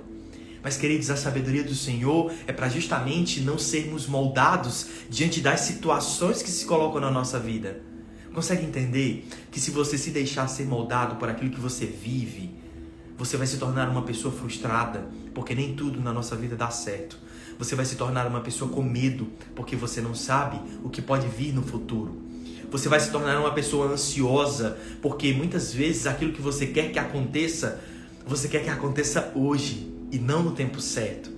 Mas, 0.65 0.77
queridos, 0.77 1.11
a 1.11 1.15
sabedoria 1.15 1.63
do 1.63 1.75
Senhor 1.75 2.33
é 2.47 2.51
para 2.51 2.67
justamente 2.67 3.39
não 3.39 3.55
sermos 3.55 4.07
moldados 4.07 4.87
diante 5.07 5.39
das 5.39 5.59
situações 5.59 6.41
que 6.41 6.49
se 6.49 6.65
colocam 6.65 6.99
na 6.99 7.11
nossa 7.11 7.37
vida. 7.37 7.83
Consegue 8.33 8.65
entender 8.65 9.27
que 9.51 9.59
se 9.59 9.69
você 9.69 9.95
se 9.95 10.09
deixar 10.09 10.47
ser 10.47 10.65
moldado 10.65 11.17
por 11.17 11.29
aquilo 11.29 11.51
que 11.51 11.59
você 11.59 11.85
vive, 11.85 12.49
você 13.15 13.37
vai 13.37 13.45
se 13.45 13.57
tornar 13.57 13.87
uma 13.89 14.01
pessoa 14.01 14.33
frustrada, 14.33 15.07
porque 15.35 15.53
nem 15.53 15.75
tudo 15.75 16.01
na 16.01 16.11
nossa 16.11 16.35
vida 16.35 16.55
dá 16.55 16.71
certo. 16.71 17.15
Você 17.59 17.75
vai 17.75 17.85
se 17.85 17.95
tornar 17.95 18.25
uma 18.25 18.41
pessoa 18.41 18.71
com 18.71 18.81
medo, 18.81 19.27
porque 19.55 19.75
você 19.75 20.01
não 20.01 20.15
sabe 20.15 20.59
o 20.83 20.89
que 20.89 20.99
pode 20.99 21.27
vir 21.27 21.53
no 21.53 21.61
futuro. 21.61 22.23
Você 22.71 22.89
vai 22.89 22.99
se 22.99 23.11
tornar 23.11 23.39
uma 23.39 23.53
pessoa 23.53 23.93
ansiosa, 23.93 24.79
porque 24.99 25.31
muitas 25.31 25.71
vezes 25.71 26.07
aquilo 26.07 26.33
que 26.33 26.41
você 26.41 26.65
quer 26.65 26.91
que 26.91 26.97
aconteça, 26.97 27.79
você 28.25 28.47
quer 28.47 28.63
que 28.63 28.69
aconteça 28.71 29.31
hoje 29.35 29.93
e 30.11 30.17
não 30.17 30.43
no 30.43 30.51
tempo 30.51 30.79
certo. 30.81 31.29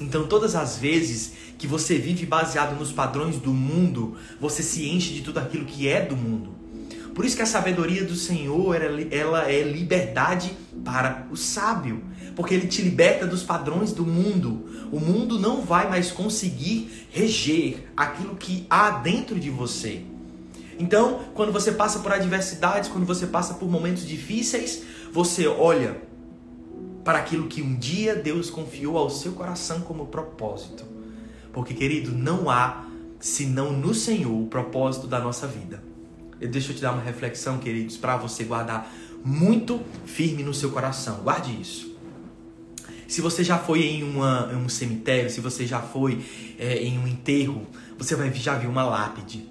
Então, 0.00 0.26
todas 0.26 0.54
as 0.54 0.76
vezes 0.76 1.32
que 1.58 1.66
você 1.66 1.98
vive 1.98 2.24
baseado 2.24 2.78
nos 2.78 2.92
padrões 2.92 3.36
do 3.36 3.52
mundo, 3.52 4.16
você 4.40 4.62
se 4.62 4.88
enche 4.88 5.12
de 5.12 5.22
tudo 5.22 5.38
aquilo 5.38 5.64
que 5.64 5.88
é 5.88 6.00
do 6.00 6.16
mundo. 6.16 6.56
Por 7.14 7.24
isso 7.24 7.34
que 7.34 7.42
a 7.42 7.46
sabedoria 7.46 8.04
do 8.04 8.14
Senhor 8.14 8.76
ela 9.10 9.50
é 9.50 9.62
liberdade 9.62 10.56
para 10.84 11.26
o 11.32 11.36
sábio, 11.36 12.00
porque 12.36 12.54
ele 12.54 12.68
te 12.68 12.80
liberta 12.80 13.26
dos 13.26 13.42
padrões 13.42 13.92
do 13.92 14.06
mundo. 14.06 14.86
O 14.92 15.00
mundo 15.00 15.36
não 15.36 15.62
vai 15.62 15.90
mais 15.90 16.12
conseguir 16.12 17.08
reger 17.10 17.88
aquilo 17.96 18.36
que 18.36 18.64
há 18.70 18.90
dentro 18.90 19.40
de 19.40 19.50
você. 19.50 20.02
Então, 20.78 21.24
quando 21.34 21.50
você 21.50 21.72
passa 21.72 21.98
por 21.98 22.12
adversidades, 22.12 22.88
quando 22.88 23.04
você 23.04 23.26
passa 23.26 23.54
por 23.54 23.68
momentos 23.68 24.06
difíceis, 24.06 24.84
você 25.12 25.48
olha 25.48 26.07
para 27.08 27.20
aquilo 27.20 27.48
que 27.48 27.62
um 27.62 27.74
dia 27.74 28.14
Deus 28.14 28.50
confiou 28.50 28.98
ao 28.98 29.08
seu 29.08 29.32
coração 29.32 29.80
como 29.80 30.08
propósito. 30.08 30.84
Porque, 31.54 31.72
querido, 31.72 32.12
não 32.12 32.50
há 32.50 32.84
senão 33.18 33.72
no 33.72 33.94
Senhor 33.94 34.42
o 34.42 34.46
propósito 34.46 35.06
da 35.06 35.18
nossa 35.18 35.46
vida. 35.46 35.82
Deixa 36.38 36.70
eu 36.70 36.76
te 36.76 36.82
dar 36.82 36.92
uma 36.92 37.00
reflexão, 37.00 37.56
queridos, 37.56 37.96
para 37.96 38.18
você 38.18 38.44
guardar 38.44 38.92
muito 39.24 39.80
firme 40.04 40.42
no 40.42 40.52
seu 40.52 40.70
coração. 40.70 41.20
Guarde 41.22 41.58
isso. 41.58 41.96
Se 43.08 43.22
você 43.22 43.42
já 43.42 43.56
foi 43.56 43.84
em, 43.84 44.02
uma, 44.02 44.50
em 44.52 44.56
um 44.56 44.68
cemitério, 44.68 45.30
se 45.30 45.40
você 45.40 45.66
já 45.66 45.80
foi 45.80 46.22
é, 46.58 46.82
em 46.82 46.98
um 46.98 47.08
enterro, 47.08 47.66
você 47.96 48.14
vai 48.16 48.30
já 48.34 48.54
viu 48.58 48.68
uma 48.68 48.84
lápide. 48.84 49.48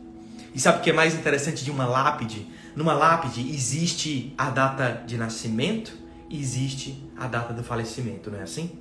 E 0.53 0.59
sabe 0.59 0.77
o 0.77 0.81
que 0.83 0.91
é 0.91 0.93
mais 0.93 1.15
interessante 1.15 1.65
de 1.65 1.71
uma 1.71 1.87
lápide? 1.87 2.45
Numa 2.75 2.93
lápide 2.93 3.49
existe 3.49 4.31
a 4.37 4.51
data 4.51 5.03
de 5.07 5.17
nascimento 5.17 6.05
existe 6.29 7.03
a 7.15 7.27
data 7.27 7.53
do 7.53 7.63
falecimento, 7.63 8.29
não 8.29 8.39
é 8.39 8.43
assim? 8.43 8.72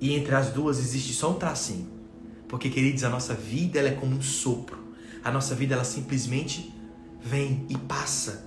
E 0.00 0.14
entre 0.14 0.34
as 0.34 0.50
duas 0.50 0.78
existe 0.78 1.12
só 1.12 1.30
um 1.30 1.34
tracinho. 1.34 1.88
Porque, 2.48 2.70
queridos, 2.70 3.04
a 3.04 3.08
nossa 3.08 3.34
vida 3.34 3.78
ela 3.78 3.88
é 3.88 3.92
como 3.92 4.16
um 4.16 4.22
sopro. 4.22 4.78
A 5.22 5.30
nossa 5.30 5.54
vida 5.54 5.74
ela 5.74 5.84
simplesmente 5.84 6.72
vem 7.22 7.66
e 7.68 7.76
passa. 7.76 8.46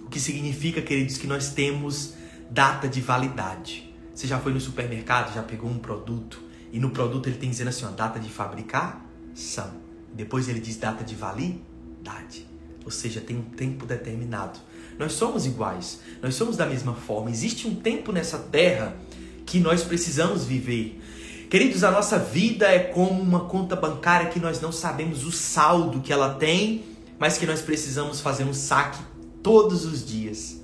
O 0.00 0.08
que 0.08 0.18
significa, 0.18 0.80
queridos, 0.80 1.18
que 1.18 1.26
nós 1.26 1.50
temos 1.50 2.14
data 2.50 2.88
de 2.88 3.00
validade. 3.00 3.94
Você 4.14 4.26
já 4.26 4.38
foi 4.38 4.52
no 4.52 4.60
supermercado, 4.60 5.34
já 5.34 5.42
pegou 5.42 5.70
um 5.70 5.78
produto 5.78 6.40
e 6.72 6.80
no 6.80 6.90
produto 6.90 7.28
ele 7.28 7.36
tem 7.36 7.50
dizendo 7.50 7.68
assim, 7.68 7.84
ó, 7.84 7.90
data 7.90 8.18
de 8.18 8.30
fabricação. 8.30 9.74
Depois 10.14 10.48
ele 10.48 10.60
diz 10.60 10.76
data 10.76 11.04
de 11.04 11.14
validade. 11.14 12.46
Ou 12.86 12.90
seja, 12.90 13.20
tem 13.20 13.36
um 13.36 13.42
tempo 13.42 13.84
determinado. 13.84 14.58
Nós 14.98 15.12
somos 15.12 15.44
iguais, 15.44 16.00
nós 16.22 16.34
somos 16.36 16.56
da 16.56 16.64
mesma 16.64 16.94
forma. 16.94 17.30
Existe 17.30 17.68
um 17.68 17.74
tempo 17.74 18.12
nessa 18.12 18.38
terra 18.38 18.96
que 19.44 19.60
nós 19.60 19.82
precisamos 19.82 20.44
viver. 20.44 21.02
Queridos, 21.50 21.84
a 21.84 21.90
nossa 21.90 22.18
vida 22.18 22.66
é 22.66 22.78
como 22.78 23.20
uma 23.20 23.40
conta 23.40 23.76
bancária 23.76 24.30
que 24.30 24.40
nós 24.40 24.60
não 24.60 24.72
sabemos 24.72 25.24
o 25.24 25.32
saldo 25.32 26.00
que 26.00 26.12
ela 26.12 26.34
tem, 26.34 26.84
mas 27.18 27.36
que 27.36 27.44
nós 27.44 27.60
precisamos 27.60 28.20
fazer 28.20 28.44
um 28.44 28.54
saque 28.54 28.98
todos 29.42 29.84
os 29.84 30.06
dias. 30.06 30.60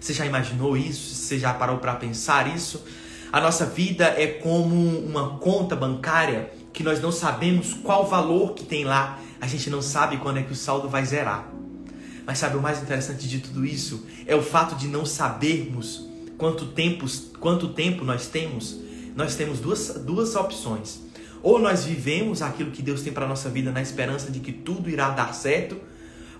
Você 0.00 0.12
já 0.12 0.24
imaginou 0.24 0.76
isso? 0.76 1.14
Você 1.14 1.38
já 1.38 1.52
parou 1.52 1.78
para 1.78 1.94
pensar 1.94 2.54
isso? 2.54 2.84
A 3.32 3.40
nossa 3.40 3.66
vida 3.66 4.04
é 4.04 4.26
como 4.28 4.98
uma 5.00 5.38
conta 5.38 5.74
bancária 5.74 6.52
que 6.72 6.82
nós 6.82 7.00
não 7.00 7.10
sabemos 7.10 7.74
qual 7.74 8.06
valor 8.06 8.54
que 8.54 8.64
tem 8.64 8.84
lá. 8.84 9.18
A 9.40 9.46
gente 9.46 9.68
não 9.68 9.82
sabe 9.82 10.18
quando 10.18 10.38
é 10.38 10.42
que 10.42 10.52
o 10.52 10.56
saldo 10.56 10.88
vai 10.88 11.04
zerar. 11.04 11.48
Mas 12.26 12.38
sabe 12.38 12.56
o 12.56 12.62
mais 12.62 12.82
interessante 12.82 13.28
de 13.28 13.40
tudo 13.40 13.64
isso? 13.64 14.06
É 14.26 14.34
o 14.34 14.42
fato 14.42 14.74
de 14.76 14.88
não 14.88 15.04
sabermos 15.04 16.08
quanto 16.38 16.66
tempo, 16.66 17.06
quanto 17.38 17.68
tempo 17.68 18.04
nós 18.04 18.26
temos, 18.26 18.80
nós 19.14 19.36
temos 19.36 19.60
duas, 19.60 19.88
duas 20.04 20.34
opções. 20.34 21.02
Ou 21.42 21.58
nós 21.58 21.84
vivemos 21.84 22.40
aquilo 22.40 22.70
que 22.70 22.82
Deus 22.82 23.02
tem 23.02 23.12
para 23.12 23.26
nossa 23.26 23.50
vida 23.50 23.70
na 23.70 23.82
esperança 23.82 24.30
de 24.30 24.40
que 24.40 24.52
tudo 24.52 24.88
irá 24.88 25.10
dar 25.10 25.34
certo, 25.34 25.76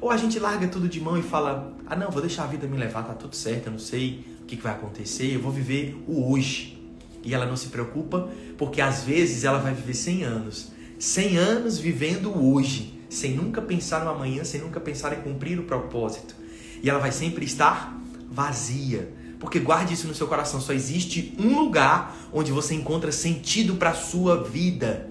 ou 0.01 0.11
a 0.11 0.17
gente 0.17 0.39
larga 0.39 0.67
tudo 0.67 0.89
de 0.89 1.01
mão 1.01 1.19
e 1.19 1.23
fala: 1.23 1.73
"Ah, 1.87 1.95
não, 1.95 2.11
vou 2.11 2.23
deixar 2.23 2.45
a 2.45 2.47
vida 2.47 2.67
me 2.67 2.77
levar, 2.77 3.03
tá 3.03 3.13
tudo 3.13 3.37
certo, 3.37 3.67
eu 3.67 3.73
não 3.73 3.79
sei 3.79 4.25
o 4.43 4.45
que, 4.47 4.57
que 4.57 4.63
vai 4.63 4.73
acontecer, 4.73 5.35
eu 5.35 5.41
vou 5.41 5.53
viver 5.53 6.03
o 6.07 6.33
hoje". 6.33 6.79
E 7.23 7.35
ela 7.35 7.47
não 7.47 7.57
se 7.57 7.69
preocupa, 7.69 8.29
porque 8.59 8.81
às 8.81 9.05
vezes 9.05 9.45
ela 9.45 9.59
vai 9.59 9.75
viver 9.75 9.95
100 9.95 10.25
anos. 10.25 10.73
100 10.99 11.37
anos 11.37 11.79
vivendo 11.79 12.31
o 12.31 12.55
hoje, 12.55 12.94
sem 13.15 13.35
nunca 13.35 13.63
pensar 13.63 14.05
no 14.05 14.11
amanhã, 14.11 14.45
sem 14.45 14.61
nunca 14.61 14.81
pensar 14.81 15.13
em 15.13 15.23
cumprir 15.23 15.59
o 15.59 15.65
propósito. 15.65 16.35
E 16.83 16.91
ela 16.91 16.99
vai 16.99 17.13
sempre 17.13 17.45
estar 17.45 17.99
vazia 18.31 19.13
porque 19.45 19.59
guarde 19.59 19.93
isso 19.93 20.09
no 20.09 20.15
seu 20.15 20.27
coração, 20.27 20.59
só 20.59 20.73
existe 20.73 21.35
um 21.39 21.59
lugar 21.59 22.17
onde 22.33 22.51
você 22.51 22.75
encontra 22.75 23.13
sentido 23.13 23.75
para 23.75 23.91
a 23.91 23.95
sua 23.95 24.43
vida. 24.43 25.07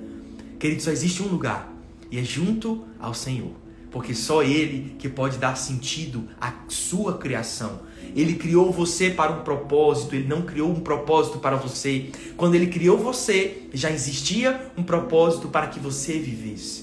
Querido, 0.57 0.81
só 0.81 0.89
existe 0.89 1.21
um 1.21 1.27
lugar, 1.27 1.71
e 2.09 2.17
é 2.17 2.23
junto 2.23 2.83
ao 2.99 3.13
Senhor. 3.13 3.51
Porque 3.91 4.15
só 4.15 4.41
ele 4.41 4.95
que 4.97 5.07
pode 5.07 5.37
dar 5.37 5.55
sentido 5.55 6.27
à 6.41 6.51
sua 6.67 7.19
criação. 7.19 7.81
Ele 8.15 8.33
criou 8.33 8.71
você 8.71 9.11
para 9.11 9.31
um 9.31 9.43
propósito, 9.43 10.15
ele 10.15 10.27
não 10.27 10.41
criou 10.41 10.71
um 10.71 10.79
propósito 10.79 11.37
para 11.37 11.55
você. 11.55 12.09
Quando 12.35 12.55
ele 12.55 12.65
criou 12.65 12.97
você, 12.97 13.67
já 13.71 13.91
existia 13.91 14.71
um 14.75 14.81
propósito 14.81 15.47
para 15.47 15.67
que 15.67 15.79
você 15.79 16.17
vivesse. 16.17 16.82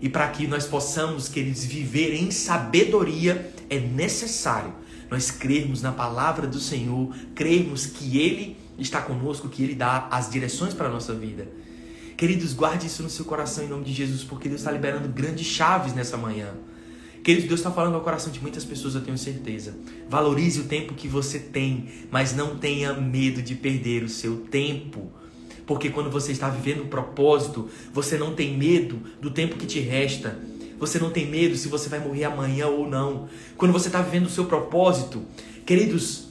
E 0.00 0.08
para 0.08 0.28
que 0.28 0.46
nós 0.46 0.66
possamos, 0.66 1.28
queridos, 1.28 1.64
viver 1.64 2.14
em 2.14 2.30
sabedoria, 2.30 3.52
é 3.68 3.78
necessário 3.78 4.72
nós 5.10 5.30
crermos 5.30 5.82
na 5.82 5.92
palavra 5.92 6.46
do 6.46 6.60
Senhor, 6.60 7.14
crermos 7.34 7.86
que 7.86 8.18
Ele 8.18 8.56
está 8.78 9.00
conosco, 9.00 9.48
que 9.48 9.62
Ele 9.62 9.74
dá 9.74 10.08
as 10.10 10.30
direções 10.30 10.74
para 10.74 10.88
a 10.88 10.90
nossa 10.90 11.14
vida. 11.14 11.48
Queridos, 12.16 12.52
guarde 12.52 12.86
isso 12.86 13.02
no 13.02 13.10
seu 13.10 13.24
coração 13.24 13.64
em 13.64 13.68
nome 13.68 13.84
de 13.84 13.92
Jesus, 13.92 14.24
porque 14.24 14.48
Deus 14.48 14.60
está 14.60 14.72
liberando 14.72 15.08
grandes 15.08 15.46
chaves 15.46 15.94
nessa 15.94 16.16
manhã. 16.16 16.52
Queridos, 17.22 17.48
Deus 17.48 17.60
está 17.60 17.70
falando 17.70 17.94
ao 17.94 18.00
coração 18.00 18.32
de 18.32 18.40
muitas 18.40 18.64
pessoas, 18.64 18.94
eu 18.94 19.02
tenho 19.02 19.18
certeza. 19.18 19.76
Valorize 20.08 20.60
o 20.60 20.64
tempo 20.64 20.94
que 20.94 21.08
você 21.08 21.38
tem, 21.38 21.88
mas 22.10 22.34
não 22.34 22.56
tenha 22.56 22.92
medo 22.94 23.42
de 23.42 23.54
perder 23.54 24.02
o 24.02 24.08
seu 24.08 24.38
tempo. 24.38 25.12
Porque 25.68 25.90
quando 25.90 26.10
você 26.10 26.32
está 26.32 26.48
vivendo 26.48 26.82
um 26.82 26.88
propósito, 26.88 27.68
você 27.92 28.18
não 28.18 28.34
tem 28.34 28.58
medo 28.58 29.00
do 29.20 29.30
tempo 29.30 29.56
que 29.56 29.66
te 29.66 29.78
resta 29.78 30.36
você 30.78 30.98
não 30.98 31.10
tem 31.10 31.26
medo 31.26 31.56
se 31.56 31.68
você 31.68 31.88
vai 31.88 31.98
morrer 31.98 32.24
amanhã 32.24 32.68
ou 32.68 32.88
não. 32.88 33.28
Quando 33.56 33.72
você 33.72 33.88
está 33.88 34.00
vivendo 34.00 34.26
o 34.26 34.30
seu 34.30 34.44
propósito, 34.46 35.22
queridos, 35.66 36.28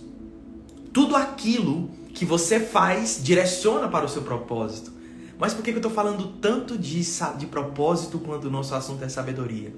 tudo 0.94 1.15
aquilo 1.15 1.89
que 2.13 2.25
você 2.25 2.60
faz 2.60 3.20
direciona 3.22 3.88
para 3.88 4.06
o 4.06 4.10
seu 4.10 4.22
propósito. 4.22 4.91
Mas 5.38 5.53
por 5.53 5.63
que 5.63 5.70
eu 5.70 5.75
estou 5.75 5.91
falando 5.91 6.29
tanto 6.41 6.77
de, 6.77 7.01
de 7.38 7.46
propósito 7.46 8.17
quando 8.17 8.46
o 8.46 8.50
nosso 8.50 8.74
assunto 8.74 9.03
é 9.03 9.10
sabedoria? 9.10 9.74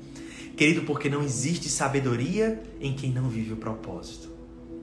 Querido, 0.56 0.84
porque 0.84 1.10
não 1.10 1.24
existe 1.24 1.68
sabedoria 1.68 2.62
em 2.80 2.94
quem 2.94 3.12
não 3.12 3.28
vive 3.28 3.54
o 3.54 3.58
propósito. 3.58 4.30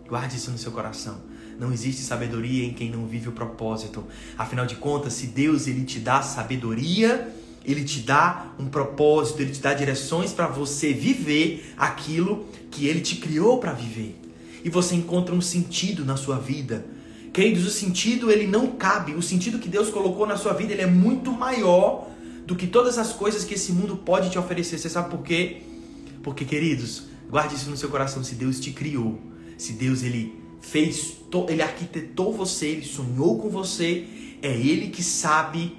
Guarde 0.09 0.37
isso 0.37 0.51
no 0.51 0.59
seu 0.59 0.73
coração. 0.73 1.21
Não 1.59 1.73
existe 1.73 2.03
sabedoria 2.03 2.65
em 2.65 2.73
quem 2.73 2.91
não 2.91 3.07
vive 3.07 3.29
o 3.29 3.33
propósito. 3.33 4.05
Afinal 4.37 4.67
de 4.67 4.77
contas, 4.77 5.15
se 5.15 5.29
Deus 5.29 5.67
ele 5.67 5.85
te 5.85 5.99
dá 5.99 6.21
sabedoria, 6.23 7.33
ele 7.65 7.83
te 7.83 8.01
dá 8.01 8.53
um 8.59 8.67
propósito, 8.67 9.41
ele 9.41 9.53
te 9.53 9.61
dá 9.61 9.75
direções 9.75 10.33
para 10.33 10.47
você 10.47 10.93
viver 10.93 11.73
aquilo 11.77 12.47
que 12.71 12.87
ele 12.87 13.01
te 13.01 13.17
criou 13.17 13.59
para 13.59 13.73
viver. 13.73 14.21
E 14.63 14.69
você 14.69 14.95
encontra 14.95 15.35
um 15.35 15.41
sentido 15.41 16.05
na 16.05 16.17
sua 16.17 16.39
vida. 16.39 16.85
Queridos, 17.33 17.67
o 17.67 17.71
sentido 17.71 18.31
ele 18.31 18.47
não 18.47 18.69
cabe. 18.73 19.15
O 19.15 19.23
sentido 19.23 19.59
que 19.59 19.69
Deus 19.69 19.91
colocou 19.91 20.27
na 20.27 20.37
sua 20.37 20.53
vida 20.53 20.73
ele 20.73 20.83
é 20.83 20.87
muito 20.87 21.33
maior 21.33 22.09
do 22.47 22.55
que 22.55 22.67
todas 22.67 22.99
as 22.99 23.13
coisas 23.13 23.45
que 23.45 23.55
esse 23.55 23.73
mundo 23.73 23.97
pode 23.97 24.31
te 24.31 24.39
oferecer. 24.39 24.79
Você 24.79 24.89
sabe 24.89 25.11
por 25.11 25.23
quê? 25.23 25.63
Porque, 26.23 26.45
queridos, 26.45 27.05
guarde 27.29 27.55
isso 27.55 27.69
no 27.71 27.77
seu 27.77 27.89
coração. 27.89 28.23
Se 28.23 28.35
Deus 28.35 28.61
te 28.61 28.71
criou, 28.71 29.21
se 29.59 29.73
Deus 29.73 30.03
ele 30.03 30.46
fez, 30.71 31.17
ele 31.49 31.63
arquitetou 31.63 32.33
você, 32.33 32.67
ele 32.67 32.85
sonhou 32.85 33.39
com 33.39 33.49
você, 33.49 34.05
é 34.43 34.51
ele 34.51 34.89
que 34.89 35.03
sabe 35.03 35.77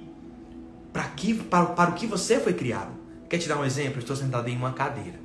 para, 0.92 1.04
que, 1.04 1.34
para, 1.34 1.66
para 1.66 1.90
o 1.90 1.94
que 1.94 2.06
você 2.06 2.40
foi 2.40 2.54
criado. 2.54 2.92
Quer 3.28 3.38
te 3.38 3.48
dar 3.48 3.58
um 3.58 3.64
exemplo? 3.64 3.98
estou 3.98 4.16
sentado 4.16 4.48
em 4.48 4.56
uma 4.56 4.72
cadeira. 4.72 5.20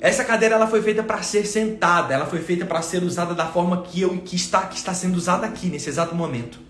Essa 0.00 0.24
cadeira 0.24 0.54
ela 0.54 0.66
foi 0.66 0.82
feita 0.82 1.02
para 1.02 1.22
ser 1.22 1.46
sentada, 1.46 2.14
ela 2.14 2.26
foi 2.26 2.40
feita 2.40 2.64
para 2.64 2.82
ser 2.82 3.02
usada 3.02 3.34
da 3.34 3.46
forma 3.46 3.82
que 3.82 4.02
eu 4.02 4.18
que 4.18 4.36
está 4.36 4.66
que 4.66 4.76
está 4.76 4.92
sendo 4.92 5.16
usada 5.16 5.46
aqui 5.46 5.68
nesse 5.68 5.88
exato 5.88 6.14
momento. 6.14 6.60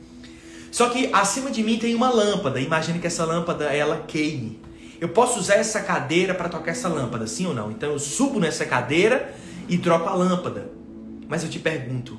Só 0.71 0.88
que 0.88 1.11
acima 1.12 1.50
de 1.50 1.62
mim 1.62 1.78
tem 1.78 1.95
uma 1.95 2.09
lâmpada. 2.09 2.61
Imagine 2.61 2.99
que 2.99 3.06
essa 3.06 3.25
lâmpada 3.25 3.64
ela 3.64 4.04
queime. 4.06 4.61
Eu 5.00 5.09
posso 5.09 5.38
usar 5.38 5.56
essa 5.56 5.80
cadeira 5.80 6.35
para 6.35 6.49
tocar 6.49 6.71
essa 6.71 6.88
lâmpada, 6.88 7.26
sim 7.26 7.47
ou 7.47 7.54
não? 7.54 7.71
Então 7.71 7.92
eu 7.92 7.99
subo 7.99 8.38
nessa 8.38 8.64
cadeira 8.64 9.35
e 9.68 9.76
troco 9.76 10.09
a 10.09 10.14
lâmpada. 10.14 10.76
Mas 11.28 11.42
eu 11.42 11.50
te 11.50 11.59
pergunto, 11.59 12.18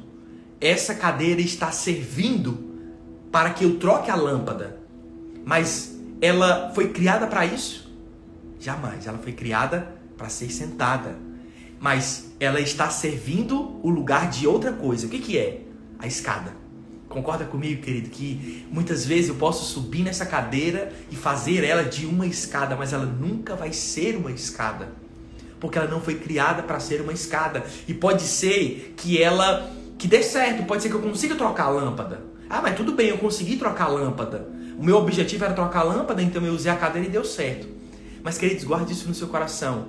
essa 0.60 0.96
cadeira 0.96 1.42
está 1.42 1.72
servindo 1.72 2.68
para 3.32 3.52
que 3.52 3.64
eu 3.64 3.78
troque 3.78 4.10
a 4.10 4.16
lâmpada? 4.16 4.80
Mas 5.46 5.98
ela 6.22 6.72
foi 6.74 6.90
criada 6.90 7.28
para 7.28 7.46
isso? 7.46 7.94
Jamais. 8.60 9.06
Ela 9.08 9.18
foi 9.18 9.32
criada 9.32 9.96
para 10.18 10.30
ser 10.30 10.50
sentada. 10.50 11.16
Mas 11.80 12.32
ela 12.40 12.60
está 12.60 12.90
servindo 12.90 13.80
o 13.84 13.90
lugar 13.90 14.30
de 14.30 14.48
outra 14.48 14.74
coisa. 14.74 15.06
O 15.06 15.10
que, 15.10 15.20
que 15.20 15.38
é? 15.38 15.62
A 16.00 16.08
escada. 16.08 16.56
Concorda 17.08 17.46
comigo, 17.46 17.82
querido, 17.82 18.10
que 18.10 18.66
muitas 18.70 19.06
vezes 19.06 19.30
eu 19.30 19.36
posso 19.36 19.64
subir 19.66 20.04
nessa 20.04 20.26
cadeira 20.26 20.92
e 21.10 21.16
fazer 21.16 21.64
ela 21.64 21.84
de 21.84 22.06
uma 22.06 22.28
escada, 22.28 22.76
mas 22.76 22.92
ela 22.92 23.06
nunca 23.06 23.56
vai 23.56 23.72
ser 23.72 24.18
uma 24.18 24.32
escada. 24.32 24.92
Porque 25.60 25.78
ela 25.78 25.88
não 25.88 26.02
foi 26.02 26.16
criada 26.16 26.62
para 26.62 26.80
ser 26.80 27.02
uma 27.02 27.14
escada. 27.14 27.64
E 27.88 27.94
pode 27.94 28.24
ser 28.24 28.94
que 28.98 29.22
ela 29.22 29.72
que 29.98 30.08
dê 30.08 30.22
certo, 30.22 30.64
pode 30.64 30.84
ser 30.84 30.90
que 30.90 30.96
eu 30.96 31.02
consiga 31.02 31.36
trocar 31.36 31.66
a 31.66 31.70
lâmpada. 31.70 32.22
Ah, 32.50 32.62
mas 32.62 32.76
tudo 32.76 32.94
bem, 32.94 33.10
eu 33.10 33.18
consegui 33.18 33.58
trocar 33.58 33.86
a 33.86 33.90
lâmpada. 33.90 34.48
O 34.78 34.84
meu 34.84 34.98
objetivo 34.98 35.44
era 35.44 35.54
trocar 35.54 35.80
a 35.80 35.84
lâmpada, 35.84 36.22
então 36.22 36.46
eu 36.46 36.54
usei 36.54 36.72
a 36.72 36.76
cadeira 36.76 37.08
e 37.08 37.12
deu 37.12 37.26
certo. 37.26 37.68
Mas, 38.24 38.38
queridos, 38.38 38.64
guarde 38.64 38.94
isso 38.94 39.08
no 39.08 39.16
seu 39.16 39.28
coração. 39.28 39.88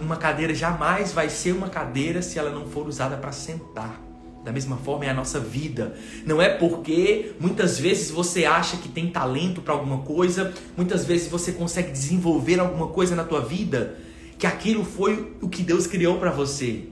Uma 0.00 0.16
cadeira 0.16 0.52
jamais 0.52 1.12
vai 1.12 1.30
ser 1.30 1.52
uma 1.52 1.68
cadeira 1.68 2.20
se 2.20 2.38
ela 2.38 2.50
não 2.50 2.66
for 2.66 2.88
usada 2.88 3.16
para 3.16 3.30
sentar. 3.30 4.00
Da 4.44 4.52
mesma 4.52 4.76
forma 4.76 5.04
é 5.04 5.10
a 5.10 5.14
nossa 5.14 5.38
vida. 5.38 5.94
Não 6.26 6.42
é 6.42 6.48
porque 6.48 7.32
muitas 7.38 7.78
vezes 7.78 8.10
você 8.10 8.44
acha 8.44 8.76
que 8.76 8.88
tem 8.88 9.08
talento 9.08 9.60
para 9.60 9.74
alguma 9.74 9.98
coisa, 9.98 10.52
muitas 10.76 11.04
vezes 11.04 11.28
você 11.28 11.52
consegue 11.52 11.92
desenvolver 11.92 12.58
alguma 12.58 12.88
coisa 12.88 13.14
na 13.14 13.24
tua 13.24 13.40
vida, 13.40 13.96
que 14.38 14.46
aquilo 14.46 14.84
foi 14.84 15.32
o 15.40 15.48
que 15.48 15.62
Deus 15.62 15.86
criou 15.86 16.18
para 16.18 16.30
você. 16.30 16.84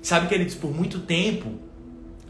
Sabe, 0.00 0.28
queridos, 0.28 0.54
por 0.54 0.72
muito 0.74 1.00
tempo 1.00 1.54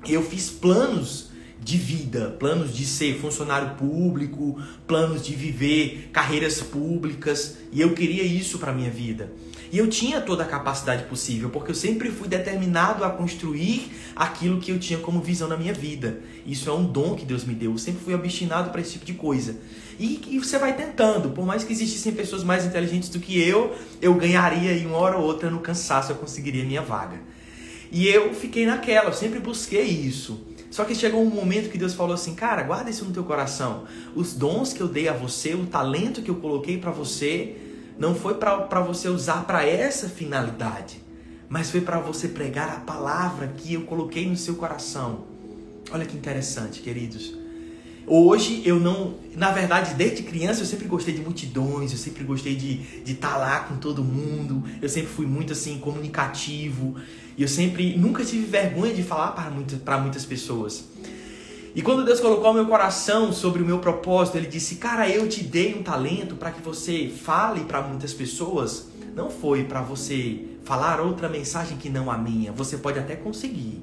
eu 0.08 0.22
fiz 0.22 0.48
planos 0.48 1.28
de 1.60 1.76
vida, 1.76 2.30
planos 2.38 2.74
de 2.74 2.86
ser 2.86 3.18
funcionário 3.18 3.74
público, 3.74 4.58
planos 4.86 5.22
de 5.22 5.34
viver 5.34 6.08
carreiras 6.12 6.60
públicas, 6.60 7.58
e 7.72 7.80
eu 7.80 7.92
queria 7.92 8.22
isso 8.22 8.58
para 8.58 8.72
minha 8.72 8.90
vida. 8.90 9.30
E 9.70 9.78
eu 9.78 9.86
tinha 9.88 10.20
toda 10.20 10.44
a 10.44 10.46
capacidade 10.46 11.04
possível, 11.04 11.50
porque 11.50 11.70
eu 11.70 11.74
sempre 11.74 12.10
fui 12.10 12.26
determinado 12.26 13.04
a 13.04 13.10
construir 13.10 13.92
aquilo 14.16 14.60
que 14.60 14.72
eu 14.72 14.78
tinha 14.78 14.98
como 14.98 15.20
visão 15.20 15.46
na 15.46 15.56
minha 15.56 15.74
vida. 15.74 16.20
Isso 16.46 16.70
é 16.70 16.72
um 16.72 16.84
dom 16.84 17.14
que 17.14 17.24
Deus 17.24 17.44
me 17.44 17.54
deu. 17.54 17.72
Eu 17.72 17.78
sempre 17.78 18.02
fui 18.02 18.14
obstinado 18.14 18.70
para 18.70 18.80
esse 18.80 18.92
tipo 18.92 19.04
de 19.04 19.14
coisa. 19.14 19.56
E, 19.98 20.20
e, 20.28 20.38
você 20.38 20.58
vai 20.58 20.76
tentando. 20.76 21.30
Por 21.30 21.44
mais 21.44 21.64
que 21.64 21.72
existissem 21.72 22.12
pessoas 22.12 22.44
mais 22.44 22.64
inteligentes 22.64 23.08
do 23.08 23.18
que 23.18 23.40
eu, 23.40 23.76
eu 24.00 24.14
ganharia 24.14 24.72
em 24.72 24.86
uma 24.86 24.96
hora 24.96 25.18
ou 25.18 25.24
outra 25.24 25.50
no 25.50 25.60
cansaço, 25.60 26.12
eu 26.12 26.16
conseguiria 26.16 26.64
minha 26.64 26.82
vaga. 26.82 27.20
E 27.90 28.06
eu 28.06 28.32
fiquei 28.34 28.64
naquela, 28.64 29.08
eu 29.08 29.14
sempre 29.14 29.40
busquei 29.40 29.84
isso. 29.84 30.40
Só 30.70 30.84
que 30.84 30.94
chegou 30.94 31.22
um 31.22 31.30
momento 31.30 31.70
que 31.70 31.78
Deus 31.78 31.94
falou 31.94 32.14
assim: 32.14 32.34
"Cara, 32.34 32.62
guarda 32.62 32.90
isso 32.90 33.04
no 33.04 33.12
teu 33.12 33.24
coração. 33.24 33.84
Os 34.14 34.34
dons 34.34 34.72
que 34.72 34.80
eu 34.80 34.88
dei 34.88 35.08
a 35.08 35.12
você, 35.12 35.54
o 35.54 35.66
talento 35.66 36.22
que 36.22 36.30
eu 36.30 36.36
coloquei 36.36 36.78
para 36.78 36.90
você, 36.90 37.56
não 37.98 38.14
foi 38.14 38.34
para 38.34 38.80
você 38.80 39.08
usar 39.08 39.44
para 39.44 39.66
essa 39.66 40.08
finalidade, 40.08 41.02
mas 41.48 41.70
foi 41.70 41.80
para 41.80 41.98
você 41.98 42.28
pregar 42.28 42.68
a 42.68 42.80
palavra 42.80 43.48
que 43.48 43.74
eu 43.74 43.82
coloquei 43.82 44.26
no 44.28 44.36
seu 44.36 44.54
coração." 44.54 45.24
Olha 45.90 46.04
que 46.04 46.16
interessante, 46.16 46.80
queridos. 46.80 47.34
Hoje 48.06 48.62
eu 48.64 48.80
não. 48.80 49.14
Na 49.36 49.50
verdade, 49.50 49.94
desde 49.94 50.22
criança 50.22 50.62
eu 50.62 50.66
sempre 50.66 50.88
gostei 50.88 51.14
de 51.14 51.20
multidões, 51.20 51.92
eu 51.92 51.98
sempre 51.98 52.24
gostei 52.24 52.56
de 52.56 52.80
estar 53.04 53.32
tá 53.32 53.36
lá 53.36 53.60
com 53.60 53.76
todo 53.76 54.02
mundo, 54.02 54.64
eu 54.80 54.88
sempre 54.88 55.10
fui 55.10 55.26
muito 55.26 55.52
assim, 55.52 55.78
comunicativo. 55.78 56.96
E 57.36 57.42
eu 57.42 57.48
sempre, 57.48 57.96
nunca 57.96 58.24
tive 58.24 58.46
vergonha 58.46 58.92
de 58.92 59.02
falar 59.02 59.28
para 59.32 59.50
muitas, 59.50 59.78
para 59.78 59.98
muitas 59.98 60.24
pessoas. 60.24 60.84
E 61.78 61.80
quando 61.80 62.04
Deus 62.04 62.18
colocou 62.18 62.52
meu 62.52 62.66
coração 62.66 63.32
sobre 63.32 63.62
o 63.62 63.64
meu 63.64 63.78
propósito, 63.78 64.36
Ele 64.36 64.48
disse: 64.48 64.74
Cara, 64.74 65.08
eu 65.08 65.28
te 65.28 65.44
dei 65.44 65.76
um 65.76 65.82
talento 65.84 66.34
para 66.34 66.50
que 66.50 66.60
você 66.60 67.08
fale 67.08 67.60
para 67.66 67.80
muitas 67.80 68.12
pessoas. 68.12 68.88
Não 69.14 69.30
foi 69.30 69.62
para 69.62 69.80
você 69.80 70.44
falar 70.64 71.00
outra 71.00 71.28
mensagem 71.28 71.76
que 71.76 71.88
não 71.88 72.10
a 72.10 72.18
minha. 72.18 72.50
Você 72.50 72.78
pode 72.78 72.98
até 72.98 73.14
conseguir. 73.14 73.80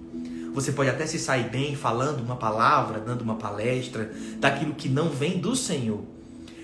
Você 0.53 0.73
pode 0.73 0.89
até 0.89 1.05
se 1.05 1.17
sair 1.17 1.49
bem 1.49 1.73
falando 1.73 2.19
uma 2.19 2.35
palavra, 2.35 2.99
dando 2.99 3.21
uma 3.21 3.35
palestra, 3.35 4.11
daquilo 4.39 4.75
que 4.75 4.89
não 4.89 5.07
vem 5.07 5.39
do 5.39 5.55
Senhor. 5.55 6.01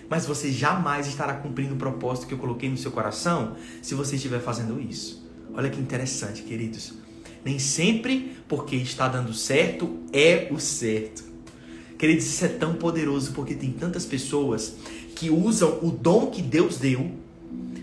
Mas 0.10 0.26
você 0.26 0.52
jamais 0.52 1.08
estará 1.08 1.36
cumprindo 1.36 1.76
o 1.76 1.78
propósito 1.78 2.28
que 2.28 2.34
eu 2.34 2.40
coloquei 2.40 2.70
no 2.70 2.76
seu 2.76 2.92
coração 2.92 3.56
se 3.82 3.96
você 3.96 4.18
estiver 4.18 4.42
fazendo 4.42 4.82
isso. 4.82 5.26
Olha 5.54 5.70
que 5.70 5.80
interessante, 5.80 6.42
queridos. 6.42 7.01
Nem 7.44 7.60
sempre 7.60 8.38
porque 8.48 8.76
está 8.76 9.08
dando 9.08 9.34
certo 9.34 9.98
é 10.14 10.48
o 10.52 10.60
certo. 10.60 11.24
Queridos, 11.98 12.26
isso 12.26 12.46
é 12.46 12.48
tão 12.48 12.74
poderoso 12.74 13.32
porque 13.34 13.54
tem 13.54 13.72
tantas 13.72 14.06
pessoas 14.06 14.76
que 15.16 15.30
usam 15.30 15.80
o 15.84 15.92
dom 15.92 16.28
que 16.28 16.42
Deus 16.42 16.78
deu 16.78 17.12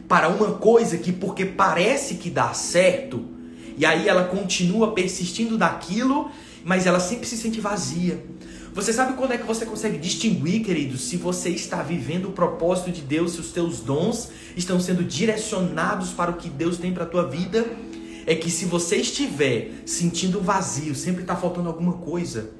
para 0.09 0.29
uma 0.29 0.55
coisa 0.55 0.97
que 0.97 1.13
porque 1.13 1.45
parece 1.45 2.15
que 2.15 2.31
dá 2.31 2.53
certo, 2.55 3.25
e 3.77 3.85
aí 3.85 4.09
ela 4.09 4.25
continua 4.25 4.93
persistindo 4.93 5.57
daquilo, 5.57 6.31
mas 6.65 6.87
ela 6.87 6.99
sempre 6.99 7.29
se 7.29 7.37
sente 7.37 7.61
vazia. 7.61 8.25
Você 8.75 8.93
sabe 8.93 9.15
quando 9.15 9.33
é 9.33 9.39
que 9.39 9.47
você 9.47 9.65
consegue 9.65 9.99
distinguir, 9.99 10.65
querido, 10.65 10.97
se 10.97 11.17
você 11.17 11.51
está 11.51 11.83
vivendo 11.83 12.27
o 12.27 12.33
propósito 12.33 12.91
de 12.91 13.03
Deus, 13.03 13.33
se 13.33 13.41
os 13.41 13.53
teus 13.53 13.81
dons 13.81 14.31
estão 14.57 14.81
sendo 14.81 15.05
direcionados 15.05 16.11
para 16.11 16.31
o 16.31 16.35
que 16.35 16.49
Deus 16.49 16.77
tem 16.77 16.93
para 16.93 17.05
a 17.05 17.07
tua 17.07 17.25
vida? 17.25 17.67
É 18.29 18.35
que 18.35 18.51
se 18.51 18.67
você 18.67 18.97
estiver 18.97 19.73
sentindo 19.87 20.39
vazio, 20.39 20.95
sempre 20.95 21.23
está 21.23 21.35
faltando 21.35 21.67
alguma 21.67 21.95
coisa, 21.95 22.51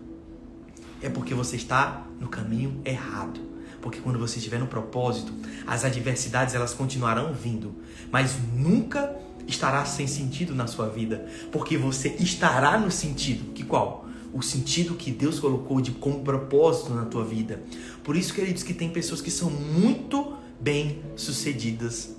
é 1.03 1.11
porque 1.11 1.35
você 1.35 1.57
está 1.57 2.07
no 2.19 2.27
caminho 2.27 2.81
errado. 2.87 3.39
Porque 3.83 4.01
quando 4.01 4.19
você 4.19 4.39
estiver 4.39 4.59
no 4.59 4.67
propósito, 4.67 5.31
as 5.67 5.85
adversidades 5.85 6.55
elas 6.55 6.73
continuarão 6.73 7.35
vindo, 7.35 7.75
mas 8.11 8.39
nunca 8.57 9.15
estará 9.47 9.85
sem 9.85 10.07
sentido 10.07 10.55
na 10.55 10.67
sua 10.67 10.89
vida, 10.89 11.29
porque 11.53 11.77
você 11.77 12.17
estará 12.19 12.79
no 12.79 12.91
sentido 12.91 13.53
que 13.53 13.63
qual? 13.63 14.09
o 14.33 14.43
sentido 14.43 14.95
que 14.95 15.11
Deus 15.11 15.39
colocou 15.39 15.83
de 15.83 15.91
como 15.91 16.21
propósito 16.21 16.95
na 16.95 17.05
tua 17.05 17.25
vida. 17.25 17.63
Por 18.03 18.17
isso, 18.17 18.33
queridos, 18.33 18.63
que 18.63 18.73
tem 18.73 18.89
pessoas 18.89 19.21
que 19.21 19.31
são 19.31 19.51
muito 19.51 20.35
bem 20.61 21.03
sucedidas, 21.17 22.15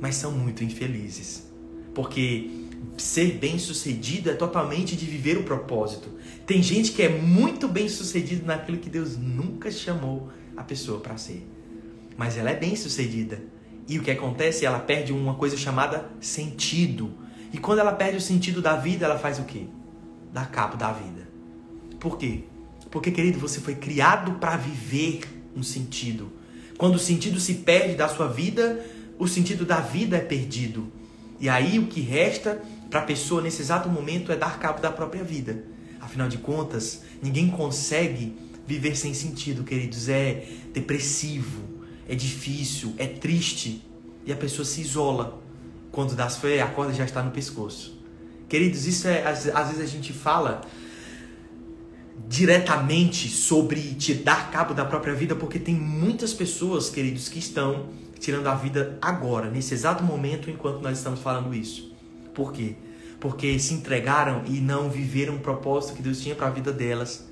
mas 0.00 0.16
são 0.16 0.32
muito 0.32 0.64
infelizes. 0.64 1.44
Porque 1.94 2.61
ser 2.96 3.38
bem 3.38 3.58
sucedido 3.58 4.30
é 4.30 4.34
totalmente 4.34 4.96
de 4.96 5.06
viver 5.06 5.38
o 5.38 5.42
propósito. 5.42 6.08
Tem 6.46 6.62
gente 6.62 6.92
que 6.92 7.02
é 7.02 7.08
muito 7.08 7.68
bem 7.68 7.88
sucedido 7.88 8.44
naquilo 8.44 8.78
que 8.78 8.90
Deus 8.90 9.16
nunca 9.16 9.70
chamou 9.70 10.30
a 10.56 10.62
pessoa 10.62 11.00
para 11.00 11.16
ser. 11.16 11.46
Mas 12.16 12.36
ela 12.36 12.50
é 12.50 12.56
bem 12.56 12.76
sucedida. 12.76 13.42
E 13.88 13.98
o 13.98 14.02
que 14.02 14.10
acontece? 14.10 14.64
Ela 14.64 14.78
perde 14.78 15.12
uma 15.12 15.34
coisa 15.34 15.56
chamada 15.56 16.10
sentido. 16.20 17.12
E 17.52 17.58
quando 17.58 17.80
ela 17.80 17.92
perde 17.92 18.18
o 18.18 18.20
sentido 18.20 18.62
da 18.62 18.76
vida, 18.76 19.04
ela 19.04 19.18
faz 19.18 19.38
o 19.38 19.44
quê? 19.44 19.64
Dá 20.32 20.44
cabo 20.44 20.76
da 20.76 20.92
vida. 20.92 21.28
Por 21.98 22.16
quê? 22.16 22.44
Porque, 22.90 23.10
querido, 23.10 23.38
você 23.38 23.60
foi 23.60 23.74
criado 23.74 24.32
para 24.32 24.56
viver 24.56 25.20
um 25.56 25.62
sentido. 25.62 26.30
Quando 26.76 26.96
o 26.96 26.98
sentido 26.98 27.40
se 27.40 27.54
perde 27.54 27.94
da 27.94 28.08
sua 28.08 28.28
vida, 28.28 28.84
o 29.18 29.26
sentido 29.26 29.64
da 29.64 29.80
vida 29.80 30.16
é 30.16 30.20
perdido. 30.20 30.92
E 31.40 31.48
aí 31.48 31.78
o 31.78 31.86
que 31.86 32.00
resta 32.00 32.62
para 32.92 33.00
a 33.00 33.04
pessoa 33.04 33.40
nesse 33.40 33.62
exato 33.62 33.88
momento 33.88 34.30
é 34.30 34.36
dar 34.36 34.58
cabo 34.58 34.78
da 34.78 34.92
própria 34.92 35.24
vida. 35.24 35.64
Afinal 35.98 36.28
de 36.28 36.36
contas, 36.36 37.00
ninguém 37.22 37.48
consegue 37.48 38.36
viver 38.66 38.94
sem 38.94 39.14
sentido, 39.14 39.64
queridos. 39.64 40.10
É 40.10 40.46
depressivo, 40.74 41.62
é 42.06 42.14
difícil, 42.14 42.92
é 42.98 43.06
triste. 43.06 43.82
E 44.26 44.32
a 44.32 44.36
pessoa 44.36 44.66
se 44.66 44.82
isola. 44.82 45.42
Quando 45.90 46.14
dá 46.14 46.28
fé, 46.28 46.60
a 46.60 46.66
corda 46.66 46.92
já 46.92 47.06
está 47.06 47.22
no 47.22 47.30
pescoço. 47.30 47.98
Queridos, 48.46 48.86
isso 48.86 49.08
é. 49.08 49.26
Às, 49.26 49.46
às 49.46 49.68
vezes 49.68 49.82
a 49.82 49.86
gente 49.86 50.12
fala 50.12 50.60
diretamente 52.28 53.30
sobre 53.30 53.80
te 53.94 54.12
dar 54.12 54.50
cabo 54.50 54.74
da 54.74 54.84
própria 54.84 55.14
vida, 55.14 55.34
porque 55.34 55.58
tem 55.58 55.74
muitas 55.74 56.34
pessoas, 56.34 56.90
queridos, 56.90 57.30
que 57.30 57.38
estão 57.38 57.86
tirando 58.20 58.48
a 58.48 58.54
vida 58.54 58.98
agora, 59.00 59.50
nesse 59.50 59.72
exato 59.72 60.04
momento, 60.04 60.50
enquanto 60.50 60.82
nós 60.82 60.98
estamos 60.98 61.20
falando 61.20 61.54
isso. 61.54 61.91
Por 62.34 62.52
quê? 62.52 62.74
Porque 63.20 63.58
se 63.58 63.74
entregaram 63.74 64.42
e 64.46 64.60
não 64.60 64.90
viveram 64.90 65.36
o 65.36 65.40
propósito 65.40 65.96
que 65.96 66.02
Deus 66.02 66.20
tinha 66.20 66.34
para 66.34 66.48
a 66.48 66.50
vida 66.50 66.72
delas. 66.72 67.24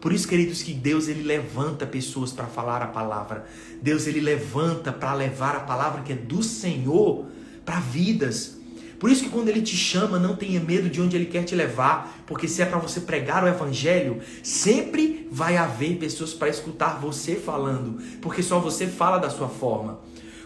Por 0.00 0.12
isso, 0.12 0.26
queridos, 0.26 0.62
que 0.62 0.72
Deus 0.72 1.08
ele 1.08 1.22
levanta 1.22 1.86
pessoas 1.86 2.32
para 2.32 2.46
falar 2.46 2.82
a 2.82 2.86
palavra. 2.86 3.46
Deus 3.82 4.06
ele 4.06 4.20
levanta 4.20 4.92
para 4.92 5.12
levar 5.12 5.56
a 5.56 5.60
palavra 5.60 6.02
que 6.02 6.12
é 6.12 6.16
do 6.16 6.42
Senhor 6.42 7.26
para 7.64 7.80
vidas. 7.80 8.58
Por 8.98 9.10
isso 9.10 9.24
que 9.24 9.30
quando 9.30 9.48
ele 9.48 9.62
te 9.62 9.76
chama, 9.76 10.18
não 10.18 10.36
tenha 10.36 10.60
medo 10.60 10.90
de 10.90 11.00
onde 11.00 11.16
ele 11.16 11.24
quer 11.24 11.44
te 11.44 11.54
levar, 11.54 12.22
porque 12.26 12.46
se 12.46 12.60
é 12.60 12.66
para 12.66 12.78
você 12.78 13.00
pregar 13.00 13.42
o 13.42 13.48
evangelho, 13.48 14.20
sempre 14.42 15.26
vai 15.30 15.56
haver 15.56 15.96
pessoas 15.96 16.34
para 16.34 16.50
escutar 16.50 17.00
você 17.00 17.36
falando, 17.36 17.98
porque 18.20 18.42
só 18.42 18.58
você 18.58 18.86
fala 18.86 19.16
da 19.16 19.30
sua 19.30 19.48
forma. 19.48 20.00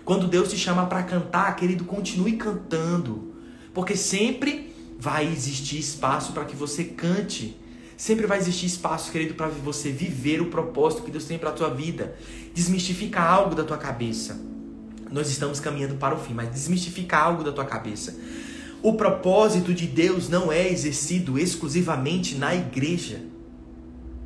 Quando 0.05 0.29
Deus 0.29 0.51
te 0.51 0.57
chama 0.57 0.87
para 0.87 1.03
cantar, 1.03 1.57
querido, 1.57 1.85
continue 1.85 2.37
cantando, 2.37 3.34
porque 3.75 3.97
sempre 3.97 4.73
vai 4.99 5.27
existir 5.27 5.79
espaço 5.79 6.33
para 6.33 6.45
que 6.45 6.55
você 6.55 6.85
cante. 6.85 7.61
Sempre 7.97 8.27
vai 8.27 8.39
existir 8.39 8.67
espaço, 8.67 9.13
querido, 9.13 9.35
para 9.35 9.49
você 9.49 9.91
viver 9.91 10.41
o 10.41 10.47
propósito 10.47 11.03
que 11.03 11.11
Deus 11.11 11.25
tem 11.25 11.39
para 11.39 11.51
a 11.51 11.53
tua 11.53 11.69
vida. 11.69 12.17
Desmistifica 12.55 13.21
algo 13.21 13.55
da 13.55 13.65
tua 13.65 13.77
cabeça. 13.77 14.41
Nós 15.11 15.29
estamos 15.29 15.61
caminhando 15.61 15.97
para 15.97 16.15
o 16.15 16.19
fim, 16.19 16.33
mas 16.35 16.51
desmistifica 16.51 17.17
algo 17.17 17.45
da 17.45 17.53
tua 17.53 17.65
cabeça. 17.65 18.17
O 18.83 18.95
propósito 18.95 19.73
de 19.73 19.87
Deus 19.87 20.29
não 20.29 20.53
é 20.53 20.69
exercido 20.71 21.39
exclusivamente 21.39 22.35
na 22.35 22.55
igreja. 22.55 23.23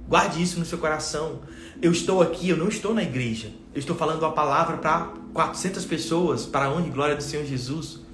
Guarde 0.09 0.43
isso 0.43 0.59
no 0.59 0.65
seu 0.65 0.79
coração. 0.79 1.41
Eu 1.81 1.93
estou 1.93 2.23
aqui, 2.23 2.49
eu 2.49 2.57
não 2.57 2.69
estou 2.69 2.95
na 2.95 3.03
igreja. 3.03 3.53
Eu 3.75 3.79
estou 3.79 3.95
falando 3.95 4.25
a 4.25 4.33
palavra 4.33 4.79
para 4.79 5.13
400 5.35 5.85
pessoas, 5.85 6.47
para 6.47 6.67
a 6.67 6.73
honra 6.73 6.87
e 6.87 6.91
glória 6.91 7.17
do 7.17 7.23
Senhor 7.23 7.45
Jesus. 7.45 8.08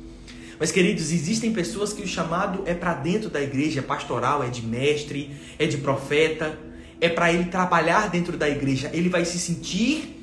Mas, 0.59 0.71
queridos, 0.71 1.13
existem 1.13 1.53
pessoas 1.53 1.93
que 1.93 2.03
o 2.03 2.07
chamado 2.07 2.63
é 2.67 2.75
para 2.75 2.95
dentro 2.95 3.29
da 3.29 3.43
igreja, 3.43 3.81
é 3.81 3.83
pastoral, 3.83 4.43
é 4.43 4.49
de 4.49 4.63
mestre, 4.63 5.31
é 5.59 5.67
de 5.67 5.79
profeta, 5.79 6.59
é 7.01 7.09
para 7.09 7.33
ele 7.33 7.47
trabalhar 7.47 8.09
dentro 8.09 8.37
da 8.37 8.49
igreja. 8.49 8.91
Ele 8.93 9.09
vai 9.09 9.25
se 9.25 9.39
sentir 9.39 10.23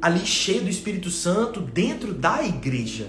ali 0.00 0.26
cheio 0.26 0.62
do 0.62 0.68
Espírito 0.68 1.10
Santo 1.10 1.60
dentro 1.60 2.12
da 2.12 2.44
igreja. 2.44 3.08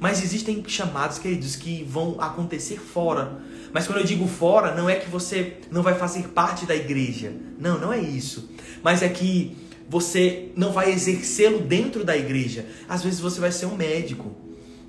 Mas 0.00 0.22
existem 0.22 0.64
chamados, 0.66 1.18
queridos, 1.18 1.54
que 1.54 1.84
vão 1.84 2.20
acontecer 2.20 2.78
fora. 2.80 3.40
Mas 3.72 3.86
quando 3.86 3.98
eu 3.98 4.04
digo 4.04 4.26
fora, 4.26 4.74
não 4.74 4.90
é 4.90 4.96
que 4.96 5.08
você 5.08 5.58
não 5.70 5.82
vai 5.82 5.94
fazer 5.94 6.28
parte 6.28 6.66
da 6.66 6.74
igreja. 6.74 7.32
Não, 7.58 7.78
não 7.78 7.92
é 7.92 8.00
isso. 8.00 8.50
Mas 8.82 9.02
é 9.02 9.08
que 9.08 9.56
você 9.88 10.50
não 10.56 10.72
vai 10.72 10.90
exercê-lo 10.90 11.60
dentro 11.60 12.04
da 12.04 12.16
igreja. 12.16 12.66
Às 12.88 13.02
vezes 13.02 13.20
você 13.20 13.40
vai 13.40 13.52
ser 13.52 13.66
um 13.66 13.76
médico. 13.76 14.34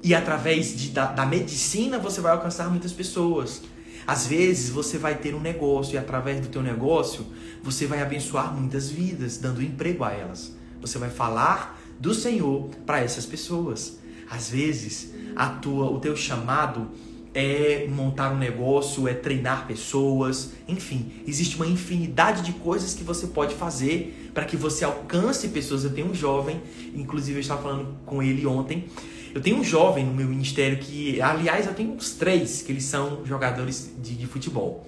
E 0.03 0.13
através 0.13 0.75
de, 0.75 0.89
da, 0.89 1.05
da 1.05 1.25
medicina 1.25 1.97
você 1.97 2.19
vai 2.19 2.33
alcançar 2.33 2.69
muitas 2.69 2.91
pessoas. 2.91 3.61
Às 4.05 4.27
vezes 4.27 4.69
você 4.69 4.97
vai 4.97 5.15
ter 5.15 5.33
um 5.33 5.39
negócio 5.39 5.95
e 5.95 5.97
através 5.97 6.41
do 6.41 6.47
teu 6.47 6.61
negócio 6.61 7.25
você 7.63 7.87
vai 7.87 8.01
abençoar 8.01 8.53
muitas 8.53 8.89
vidas, 8.89 9.37
dando 9.37 9.63
emprego 9.63 10.03
a 10.03 10.11
elas. 10.11 10.53
Você 10.81 10.97
vai 10.97 11.09
falar 11.09 11.79
do 11.97 12.13
Senhor 12.13 12.69
para 12.85 12.99
essas 12.99 13.25
pessoas. 13.25 13.97
Às 14.29 14.49
vezes, 14.49 15.13
a 15.35 15.47
tua, 15.47 15.89
o 15.89 15.99
teu 15.99 16.15
chamado 16.17 16.89
é 17.33 17.87
montar 17.89 18.31
um 18.31 18.37
negócio, 18.37 19.07
é 19.07 19.13
treinar 19.13 19.65
pessoas, 19.65 20.51
enfim, 20.67 21.11
existe 21.25 21.55
uma 21.55 21.65
infinidade 21.65 22.43
de 22.43 22.53
coisas 22.53 22.93
que 22.93 23.03
você 23.03 23.27
pode 23.27 23.55
fazer 23.55 24.31
para 24.33 24.45
que 24.45 24.55
você 24.55 24.85
alcance 24.85 25.47
pessoas. 25.47 25.83
Eu 25.83 25.93
tenho 25.93 26.11
um 26.11 26.13
jovem, 26.13 26.61
inclusive 26.93 27.37
eu 27.37 27.41
estava 27.41 27.61
falando 27.61 27.95
com 28.05 28.21
ele 28.21 28.45
ontem. 28.45 28.85
Eu 29.33 29.41
tenho 29.41 29.57
um 29.57 29.63
jovem 29.63 30.05
no 30.05 30.13
meu 30.13 30.27
ministério 30.27 30.77
que, 30.77 31.19
aliás, 31.19 31.65
eu 31.65 31.73
tenho 31.73 31.91
uns 31.91 32.11
três 32.11 32.61
que 32.61 32.71
eles 32.71 32.83
são 32.83 33.25
jogadores 33.25 33.91
de, 33.97 34.13
de 34.15 34.27
futebol. 34.27 34.85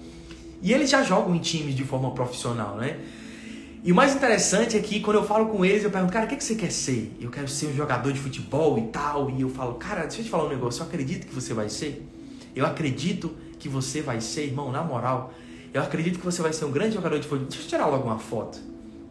E 0.62 0.72
eles 0.72 0.88
já 0.88 1.02
jogam 1.02 1.34
em 1.34 1.40
times 1.40 1.74
de 1.74 1.82
forma 1.82 2.12
profissional, 2.12 2.76
né? 2.76 2.98
E 3.82 3.90
o 3.90 3.94
mais 3.94 4.14
interessante 4.14 4.76
é 4.76 4.80
que 4.80 5.00
quando 5.00 5.16
eu 5.16 5.24
falo 5.24 5.46
com 5.46 5.64
eles, 5.64 5.82
eu 5.82 5.90
pergunto, 5.90 6.12
cara, 6.12 6.26
o 6.26 6.28
que, 6.28 6.36
que 6.36 6.44
você 6.44 6.54
quer 6.54 6.70
ser? 6.70 7.16
Eu 7.20 7.30
quero 7.30 7.48
ser 7.48 7.66
um 7.66 7.74
jogador 7.74 8.12
de 8.12 8.18
futebol 8.20 8.78
e 8.78 8.82
tal. 8.88 9.30
E 9.30 9.40
eu 9.40 9.48
falo, 9.48 9.74
cara, 9.74 10.02
deixa 10.02 10.20
eu 10.20 10.24
te 10.24 10.30
falar 10.30 10.44
um 10.44 10.48
negócio, 10.48 10.80
eu 10.82 10.86
acredito 10.86 11.26
que 11.26 11.34
você 11.34 11.52
vai 11.52 11.68
ser. 11.68 12.06
Eu 12.54 12.64
acredito 12.64 13.34
que 13.58 13.68
você 13.68 14.00
vai 14.00 14.20
ser, 14.20 14.44
irmão, 14.44 14.70
na 14.70 14.82
moral. 14.82 15.32
Eu 15.74 15.82
acredito 15.82 16.18
que 16.18 16.24
você 16.24 16.40
vai 16.40 16.52
ser 16.52 16.64
um 16.64 16.70
grande 16.70 16.94
jogador 16.94 17.18
de 17.18 17.26
futebol. 17.26 17.48
Deixa 17.48 17.64
eu 17.64 17.68
tirar 17.68 17.86
logo 17.86 18.04
uma 18.04 18.18
foto. 18.18 18.58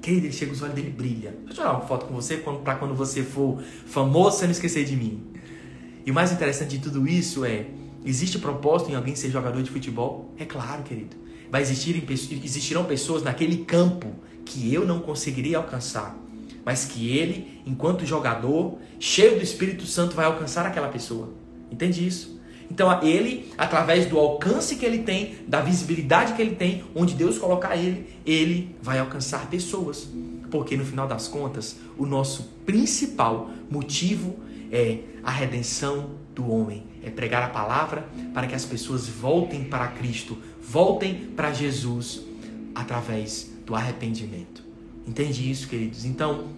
Querido, 0.06 0.28
ele 0.28 0.34
chega, 0.34 0.52
os 0.52 0.62
olhos 0.62 0.76
dele 0.76 0.91
brilham. 0.91 1.34
Deixa 1.46 1.50
eu 1.50 1.54
tirar 1.56 1.72
uma 1.72 1.82
foto 1.82 2.06
com 2.06 2.13
você 2.13 2.38
para 2.38 2.76
quando 2.76 2.94
você 2.94 3.24
for 3.24 3.60
famoso, 3.88 4.38
você 4.38 4.46
não 4.46 4.52
esquecer 4.52 4.86
de 4.86 4.96
mim. 4.96 5.24
E 6.06 6.12
o 6.12 6.13
mais 6.13 6.32
interessante 6.32 6.78
de 6.78 6.84
tudo 6.84 7.08
isso 7.08 7.44
é: 7.44 7.65
existe 8.06 8.38
propósito 8.38 8.91
em 8.91 8.94
alguém 8.94 9.15
ser 9.15 9.32
jogador 9.32 9.63
de 9.63 9.72
futebol? 9.72 10.32
É 10.38 10.46
claro, 10.46 10.84
querido. 10.84 11.15
Vai 11.50 11.63
existir, 11.63 12.04
existirão 12.08 12.86
pessoas 12.86 13.24
naquele 13.24 13.65
campo 13.65 14.13
que 14.46 14.72
eu 14.72 14.86
não 14.86 15.00
conseguiria 15.00 15.58
alcançar, 15.58 16.15
mas 16.63 16.86
que 16.86 17.10
ele, 17.10 17.63
enquanto 17.65 18.06
jogador, 18.06 18.78
cheio 19.00 19.38
do 19.38 19.44
Espírito 19.44 19.88
Santo, 19.88 20.15
vai 20.15 20.28
alcançar 20.28 20.68
aquela 20.68 20.89
pessoa. 20.89 21.34
Entende 21.72 22.06
isso? 22.06 22.35
Então, 22.69 23.01
ele, 23.04 23.51
através 23.58 24.06
do 24.08 24.17
alcance 24.17 24.75
que 24.75 24.86
ele 24.86 24.99
tem, 24.99 25.36
da 25.47 25.62
visibilidade 25.62 26.34
que 26.34 26.41
ele 26.41 26.56
tem, 26.56 26.84
onde 26.95 27.13
Deus 27.13 27.38
colocar 27.38 27.75
ele, 27.75 28.10
ele 28.25 28.75
vai 28.82 28.99
alcançar 28.99 29.47
pessoas. 29.49 30.08
Porque 30.49 30.75
no 30.75 30.86
final 30.86 31.08
das 31.08 31.28
contas, 31.28 31.78
o 31.97 32.06
nosso 32.06 32.51
principal 32.65 33.49
motivo 33.69 34.38
é 34.71 34.99
a 35.23 35.32
redenção 35.32 36.12
do 36.34 36.49
homem, 36.49 36.86
é 37.04 37.10
pregar 37.10 37.43
a 37.43 37.49
palavra 37.49 38.08
para 38.34 38.47
que 38.47 38.56
as 38.56 38.65
pessoas 38.65 39.08
voltem 39.08 39.63
para 39.63 39.88
Cristo, 39.88 40.38
voltem 40.62 41.30
para 41.36 41.54
Jesus 41.54 42.21
através 42.73 43.51
do 43.65 43.75
arrependimento. 43.75 44.63
Entende 45.08 45.49
isso, 45.49 45.67
queridos? 45.67 46.04
Então, 46.04 46.49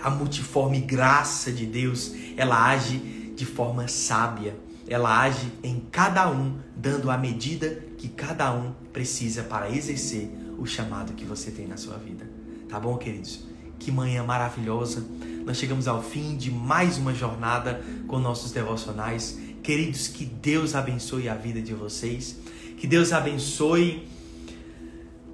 a 0.00 0.10
multiforme 0.10 0.80
graça 0.80 1.50
de 1.50 1.64
Deus, 1.64 2.12
ela 2.36 2.70
age 2.70 2.98
de 3.34 3.46
forma 3.46 3.88
sábia 3.88 4.54
ela 4.88 5.20
age 5.20 5.52
em 5.62 5.80
cada 5.92 6.30
um, 6.30 6.58
dando 6.76 7.10
a 7.10 7.18
medida 7.18 7.82
que 7.96 8.08
cada 8.08 8.52
um 8.52 8.72
precisa 8.92 9.42
para 9.42 9.70
exercer 9.70 10.30
o 10.58 10.66
chamado 10.66 11.12
que 11.12 11.24
você 11.24 11.50
tem 11.50 11.66
na 11.66 11.76
sua 11.76 11.96
vida. 11.96 12.28
Tá 12.68 12.78
bom, 12.80 12.96
queridos? 12.96 13.40
Que 13.78 13.92
manhã 13.92 14.24
maravilhosa. 14.24 15.04
Nós 15.44 15.56
chegamos 15.56 15.86
ao 15.86 16.02
fim 16.02 16.36
de 16.36 16.50
mais 16.50 16.98
uma 16.98 17.14
jornada 17.14 17.82
com 18.06 18.18
nossos 18.18 18.50
devocionais. 18.50 19.38
Queridos, 19.62 20.08
que 20.08 20.24
Deus 20.24 20.74
abençoe 20.74 21.28
a 21.28 21.34
vida 21.34 21.60
de 21.60 21.74
vocês. 21.74 22.36
Que 22.76 22.86
Deus 22.86 23.12
abençoe 23.12 24.06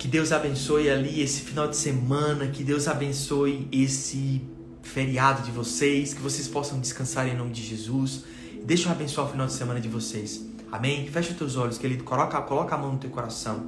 que 0.05 0.09
Deus 0.09 0.33
abençoe 0.33 0.91
ali 0.91 1.23
esse 1.23 1.41
final 1.41 1.67
de 1.67 1.79
semana, 1.79 2.49
que 2.49 2.63
Deus 2.63 2.89
abençoe 2.89 3.67
esse 3.73 4.43
feriado 4.83 5.43
de 5.43 5.51
vocês, 5.51 6.13
que 6.13 6.21
vocês 6.21 6.47
possam 6.47 6.79
descansar 6.79 7.27
em 7.27 7.35
nome 7.35 7.53
de 7.53 7.63
Jesus. 7.63 8.23
Deixa 8.65 8.89
eu 8.89 8.93
abençoar 8.93 9.27
o 9.27 9.31
final 9.31 9.47
de 9.47 9.53
semana 9.53 9.79
de 9.79 9.89
vocês. 9.89 10.43
Amém? 10.73 11.07
Fecha 11.07 11.33
os 11.33 11.37
teus 11.37 11.55
olhos, 11.55 11.77
querido. 11.77 12.03
Coloca, 12.03 12.41
coloca 12.41 12.75
a 12.75 12.79
mão 12.79 12.93
no 12.93 12.99
teu 12.99 13.11
coração. 13.11 13.67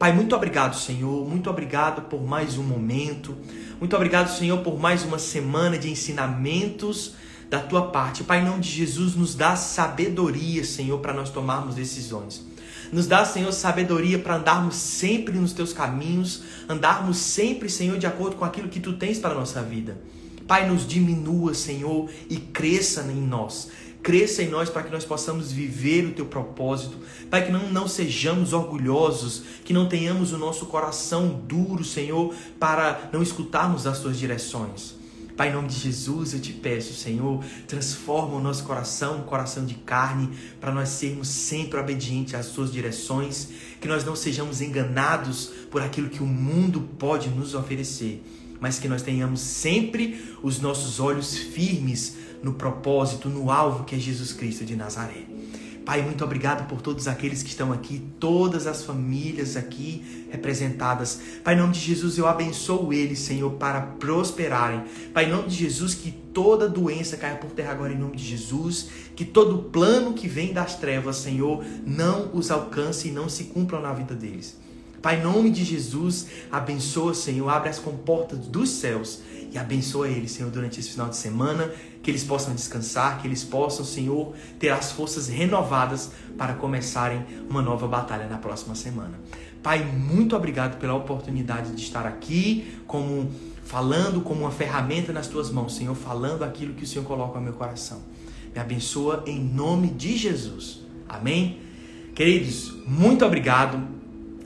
Pai, 0.00 0.12
muito 0.12 0.34
obrigado, 0.34 0.74
Senhor. 0.74 1.28
Muito 1.28 1.48
obrigado 1.48 2.02
por 2.08 2.20
mais 2.20 2.58
um 2.58 2.64
momento. 2.64 3.36
Muito 3.78 3.94
obrigado, 3.94 4.36
Senhor, 4.36 4.58
por 4.58 4.80
mais 4.80 5.04
uma 5.04 5.16
semana 5.16 5.78
de 5.78 5.88
ensinamentos 5.88 7.14
da 7.48 7.60
tua 7.60 7.92
parte. 7.92 8.24
Pai, 8.24 8.40
em 8.40 8.44
nome 8.44 8.62
de 8.62 8.70
Jesus, 8.70 9.14
nos 9.14 9.36
dá 9.36 9.54
sabedoria, 9.54 10.64
Senhor, 10.64 10.98
para 10.98 11.12
nós 11.12 11.30
tomarmos 11.30 11.76
decisões. 11.76 12.44
Nos 12.92 13.06
dá, 13.06 13.24
Senhor, 13.24 13.52
sabedoria 13.52 14.18
para 14.18 14.38
andarmos 14.38 14.74
sempre 14.74 15.38
nos 15.38 15.52
teus 15.52 15.72
caminhos, 15.72 16.42
andarmos 16.68 17.16
sempre, 17.16 17.68
Senhor, 17.70 17.96
de 17.96 18.08
acordo 18.08 18.34
com 18.34 18.44
aquilo 18.44 18.68
que 18.68 18.80
tu 18.80 18.94
tens 18.94 19.20
para 19.20 19.30
a 19.30 19.38
nossa 19.38 19.62
vida. 19.62 19.96
Pai, 20.48 20.68
nos 20.68 20.86
diminua, 20.86 21.54
Senhor, 21.54 22.10
e 22.28 22.36
cresça 22.36 23.02
em 23.02 23.22
nós. 23.22 23.68
Cresça 24.02 24.42
em 24.42 24.48
nós 24.48 24.68
para 24.68 24.82
que 24.82 24.90
nós 24.90 25.04
possamos 25.04 25.52
viver 25.52 26.06
o 26.06 26.12
teu 26.12 26.26
propósito. 26.26 26.98
Pai, 27.30 27.46
que 27.46 27.52
não, 27.52 27.70
não 27.70 27.86
sejamos 27.86 28.52
orgulhosos, 28.52 29.42
que 29.64 29.72
não 29.72 29.88
tenhamos 29.88 30.32
o 30.32 30.38
nosso 30.38 30.66
coração 30.66 31.40
duro, 31.46 31.84
Senhor, 31.84 32.34
para 32.58 33.08
não 33.12 33.22
escutarmos 33.22 33.86
as 33.86 34.00
tuas 34.00 34.18
direções. 34.18 35.02
Pai, 35.36 35.48
em 35.48 35.52
nome 35.52 35.68
de 35.68 35.78
Jesus, 35.78 36.34
eu 36.34 36.40
te 36.40 36.52
peço, 36.52 36.92
Senhor, 36.92 37.42
transforma 37.66 38.36
o 38.36 38.40
nosso 38.40 38.64
coração, 38.64 39.20
um 39.20 39.22
coração 39.22 39.64
de 39.64 39.74
carne, 39.74 40.28
para 40.60 40.72
nós 40.72 40.90
sermos 40.90 41.28
sempre 41.28 41.80
obedientes 41.80 42.34
às 42.34 42.48
tuas 42.48 42.70
direções, 42.70 43.48
que 43.80 43.88
nós 43.88 44.04
não 44.04 44.14
sejamos 44.14 44.60
enganados 44.60 45.50
por 45.70 45.80
aquilo 45.80 46.10
que 46.10 46.22
o 46.22 46.26
mundo 46.26 46.82
pode 46.98 47.30
nos 47.30 47.54
oferecer, 47.54 48.22
mas 48.62 48.78
que 48.78 48.86
nós 48.86 49.02
tenhamos 49.02 49.40
sempre 49.40 50.36
os 50.40 50.60
nossos 50.60 51.00
olhos 51.00 51.36
firmes 51.36 52.16
no 52.44 52.54
propósito, 52.54 53.28
no 53.28 53.50
alvo 53.50 53.82
que 53.82 53.96
é 53.96 53.98
Jesus 53.98 54.32
Cristo 54.32 54.64
de 54.64 54.76
Nazaré. 54.76 55.24
Pai, 55.84 56.00
muito 56.00 56.22
obrigado 56.22 56.68
por 56.68 56.80
todos 56.80 57.08
aqueles 57.08 57.42
que 57.42 57.48
estão 57.48 57.72
aqui, 57.72 58.00
todas 58.20 58.68
as 58.68 58.84
famílias 58.84 59.56
aqui 59.56 60.28
representadas. 60.30 61.20
Pai, 61.42 61.54
em 61.54 61.58
nome 61.58 61.72
de 61.72 61.80
Jesus, 61.80 62.16
eu 62.16 62.28
abençoo 62.28 62.92
eles, 62.92 63.18
Senhor, 63.18 63.50
para 63.54 63.80
prosperarem. 63.80 64.84
Pai, 65.12 65.24
em 65.24 65.30
nome 65.30 65.48
de 65.48 65.56
Jesus, 65.56 65.92
que 65.96 66.12
toda 66.12 66.68
doença 66.68 67.16
caia 67.16 67.34
por 67.38 67.50
terra 67.50 67.72
agora, 67.72 67.92
em 67.92 67.98
nome 67.98 68.14
de 68.14 68.24
Jesus. 68.24 68.90
Que 69.16 69.24
todo 69.24 69.70
plano 69.70 70.14
que 70.14 70.28
vem 70.28 70.52
das 70.52 70.76
trevas, 70.76 71.16
Senhor, 71.16 71.64
não 71.84 72.30
os 72.32 72.48
alcance 72.52 73.08
e 73.08 73.10
não 73.10 73.28
se 73.28 73.44
cumpra 73.44 73.80
na 73.80 73.92
vida 73.92 74.14
deles. 74.14 74.61
Pai, 75.02 75.18
em 75.18 75.22
nome 75.22 75.50
de 75.50 75.64
Jesus, 75.64 76.28
abençoa, 76.50 77.12
Senhor, 77.12 77.48
abre 77.48 77.68
as 77.68 77.80
comportas 77.80 78.38
dos 78.38 78.70
céus 78.70 79.20
e 79.50 79.58
abençoa 79.58 80.08
eles, 80.08 80.30
Senhor, 80.30 80.50
durante 80.50 80.78
esse 80.78 80.90
final 80.90 81.08
de 81.08 81.16
semana 81.16 81.70
que 82.02 82.10
eles 82.10 82.22
possam 82.22 82.54
descansar, 82.54 83.20
que 83.20 83.26
eles 83.26 83.42
possam, 83.42 83.84
Senhor, 83.84 84.32
ter 84.60 84.70
as 84.70 84.92
forças 84.92 85.28
renovadas 85.28 86.12
para 86.38 86.54
começarem 86.54 87.24
uma 87.50 87.60
nova 87.60 87.88
batalha 87.88 88.28
na 88.28 88.38
próxima 88.38 88.76
semana. 88.76 89.18
Pai, 89.62 89.84
muito 89.84 90.36
obrigado 90.36 90.78
pela 90.78 90.94
oportunidade 90.94 91.72
de 91.72 91.82
estar 91.82 92.06
aqui 92.06 92.78
como 92.86 93.30
falando 93.64 94.20
como 94.20 94.40
uma 94.40 94.50
ferramenta 94.50 95.12
nas 95.12 95.26
tuas 95.26 95.50
mãos, 95.50 95.74
Senhor, 95.74 95.94
falando 95.94 96.44
aquilo 96.44 96.74
que 96.74 96.84
o 96.84 96.86
Senhor 96.86 97.04
coloca 97.04 97.38
no 97.38 97.44
meu 97.44 97.54
coração. 97.54 98.02
Me 98.54 98.60
abençoa 98.60 99.24
em 99.26 99.42
nome 99.42 99.88
de 99.88 100.16
Jesus. 100.16 100.80
Amém? 101.08 101.60
Queridos, 102.14 102.72
muito 102.86 103.24
obrigado. 103.24 104.01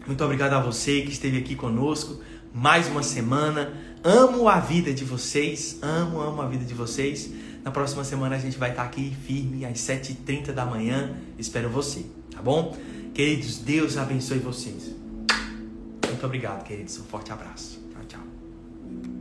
Muito 0.06 0.22
obrigado 0.24 0.52
a 0.52 0.60
você 0.60 1.02
que 1.02 1.10
esteve 1.10 1.38
aqui 1.38 1.56
conosco 1.56 2.20
mais 2.54 2.86
uma 2.86 3.02
semana. 3.02 3.74
Amo 4.04 4.48
a 4.48 4.60
vida 4.60 4.94
de 4.94 5.04
vocês, 5.04 5.78
amo, 5.82 6.20
amo 6.20 6.40
a 6.40 6.46
vida 6.46 6.64
de 6.64 6.74
vocês. 6.74 7.30
Na 7.64 7.72
próxima 7.72 8.04
semana 8.04 8.36
a 8.36 8.38
gente 8.38 8.56
vai 8.56 8.70
estar 8.70 8.84
aqui 8.84 9.14
firme 9.26 9.64
às 9.64 9.78
7h30 9.78 10.52
da 10.52 10.64
manhã. 10.64 11.16
Espero 11.36 11.68
você, 11.68 12.06
tá 12.30 12.40
bom? 12.40 12.76
Queridos, 13.12 13.58
Deus 13.58 13.96
abençoe 13.96 14.38
vocês. 14.38 14.94
Muito 16.06 16.24
obrigado, 16.24 16.62
queridos. 16.62 16.98
Um 17.00 17.04
forte 17.04 17.32
abraço. 17.32 17.80
Tchau, 17.92 18.04
tchau. 18.06 19.15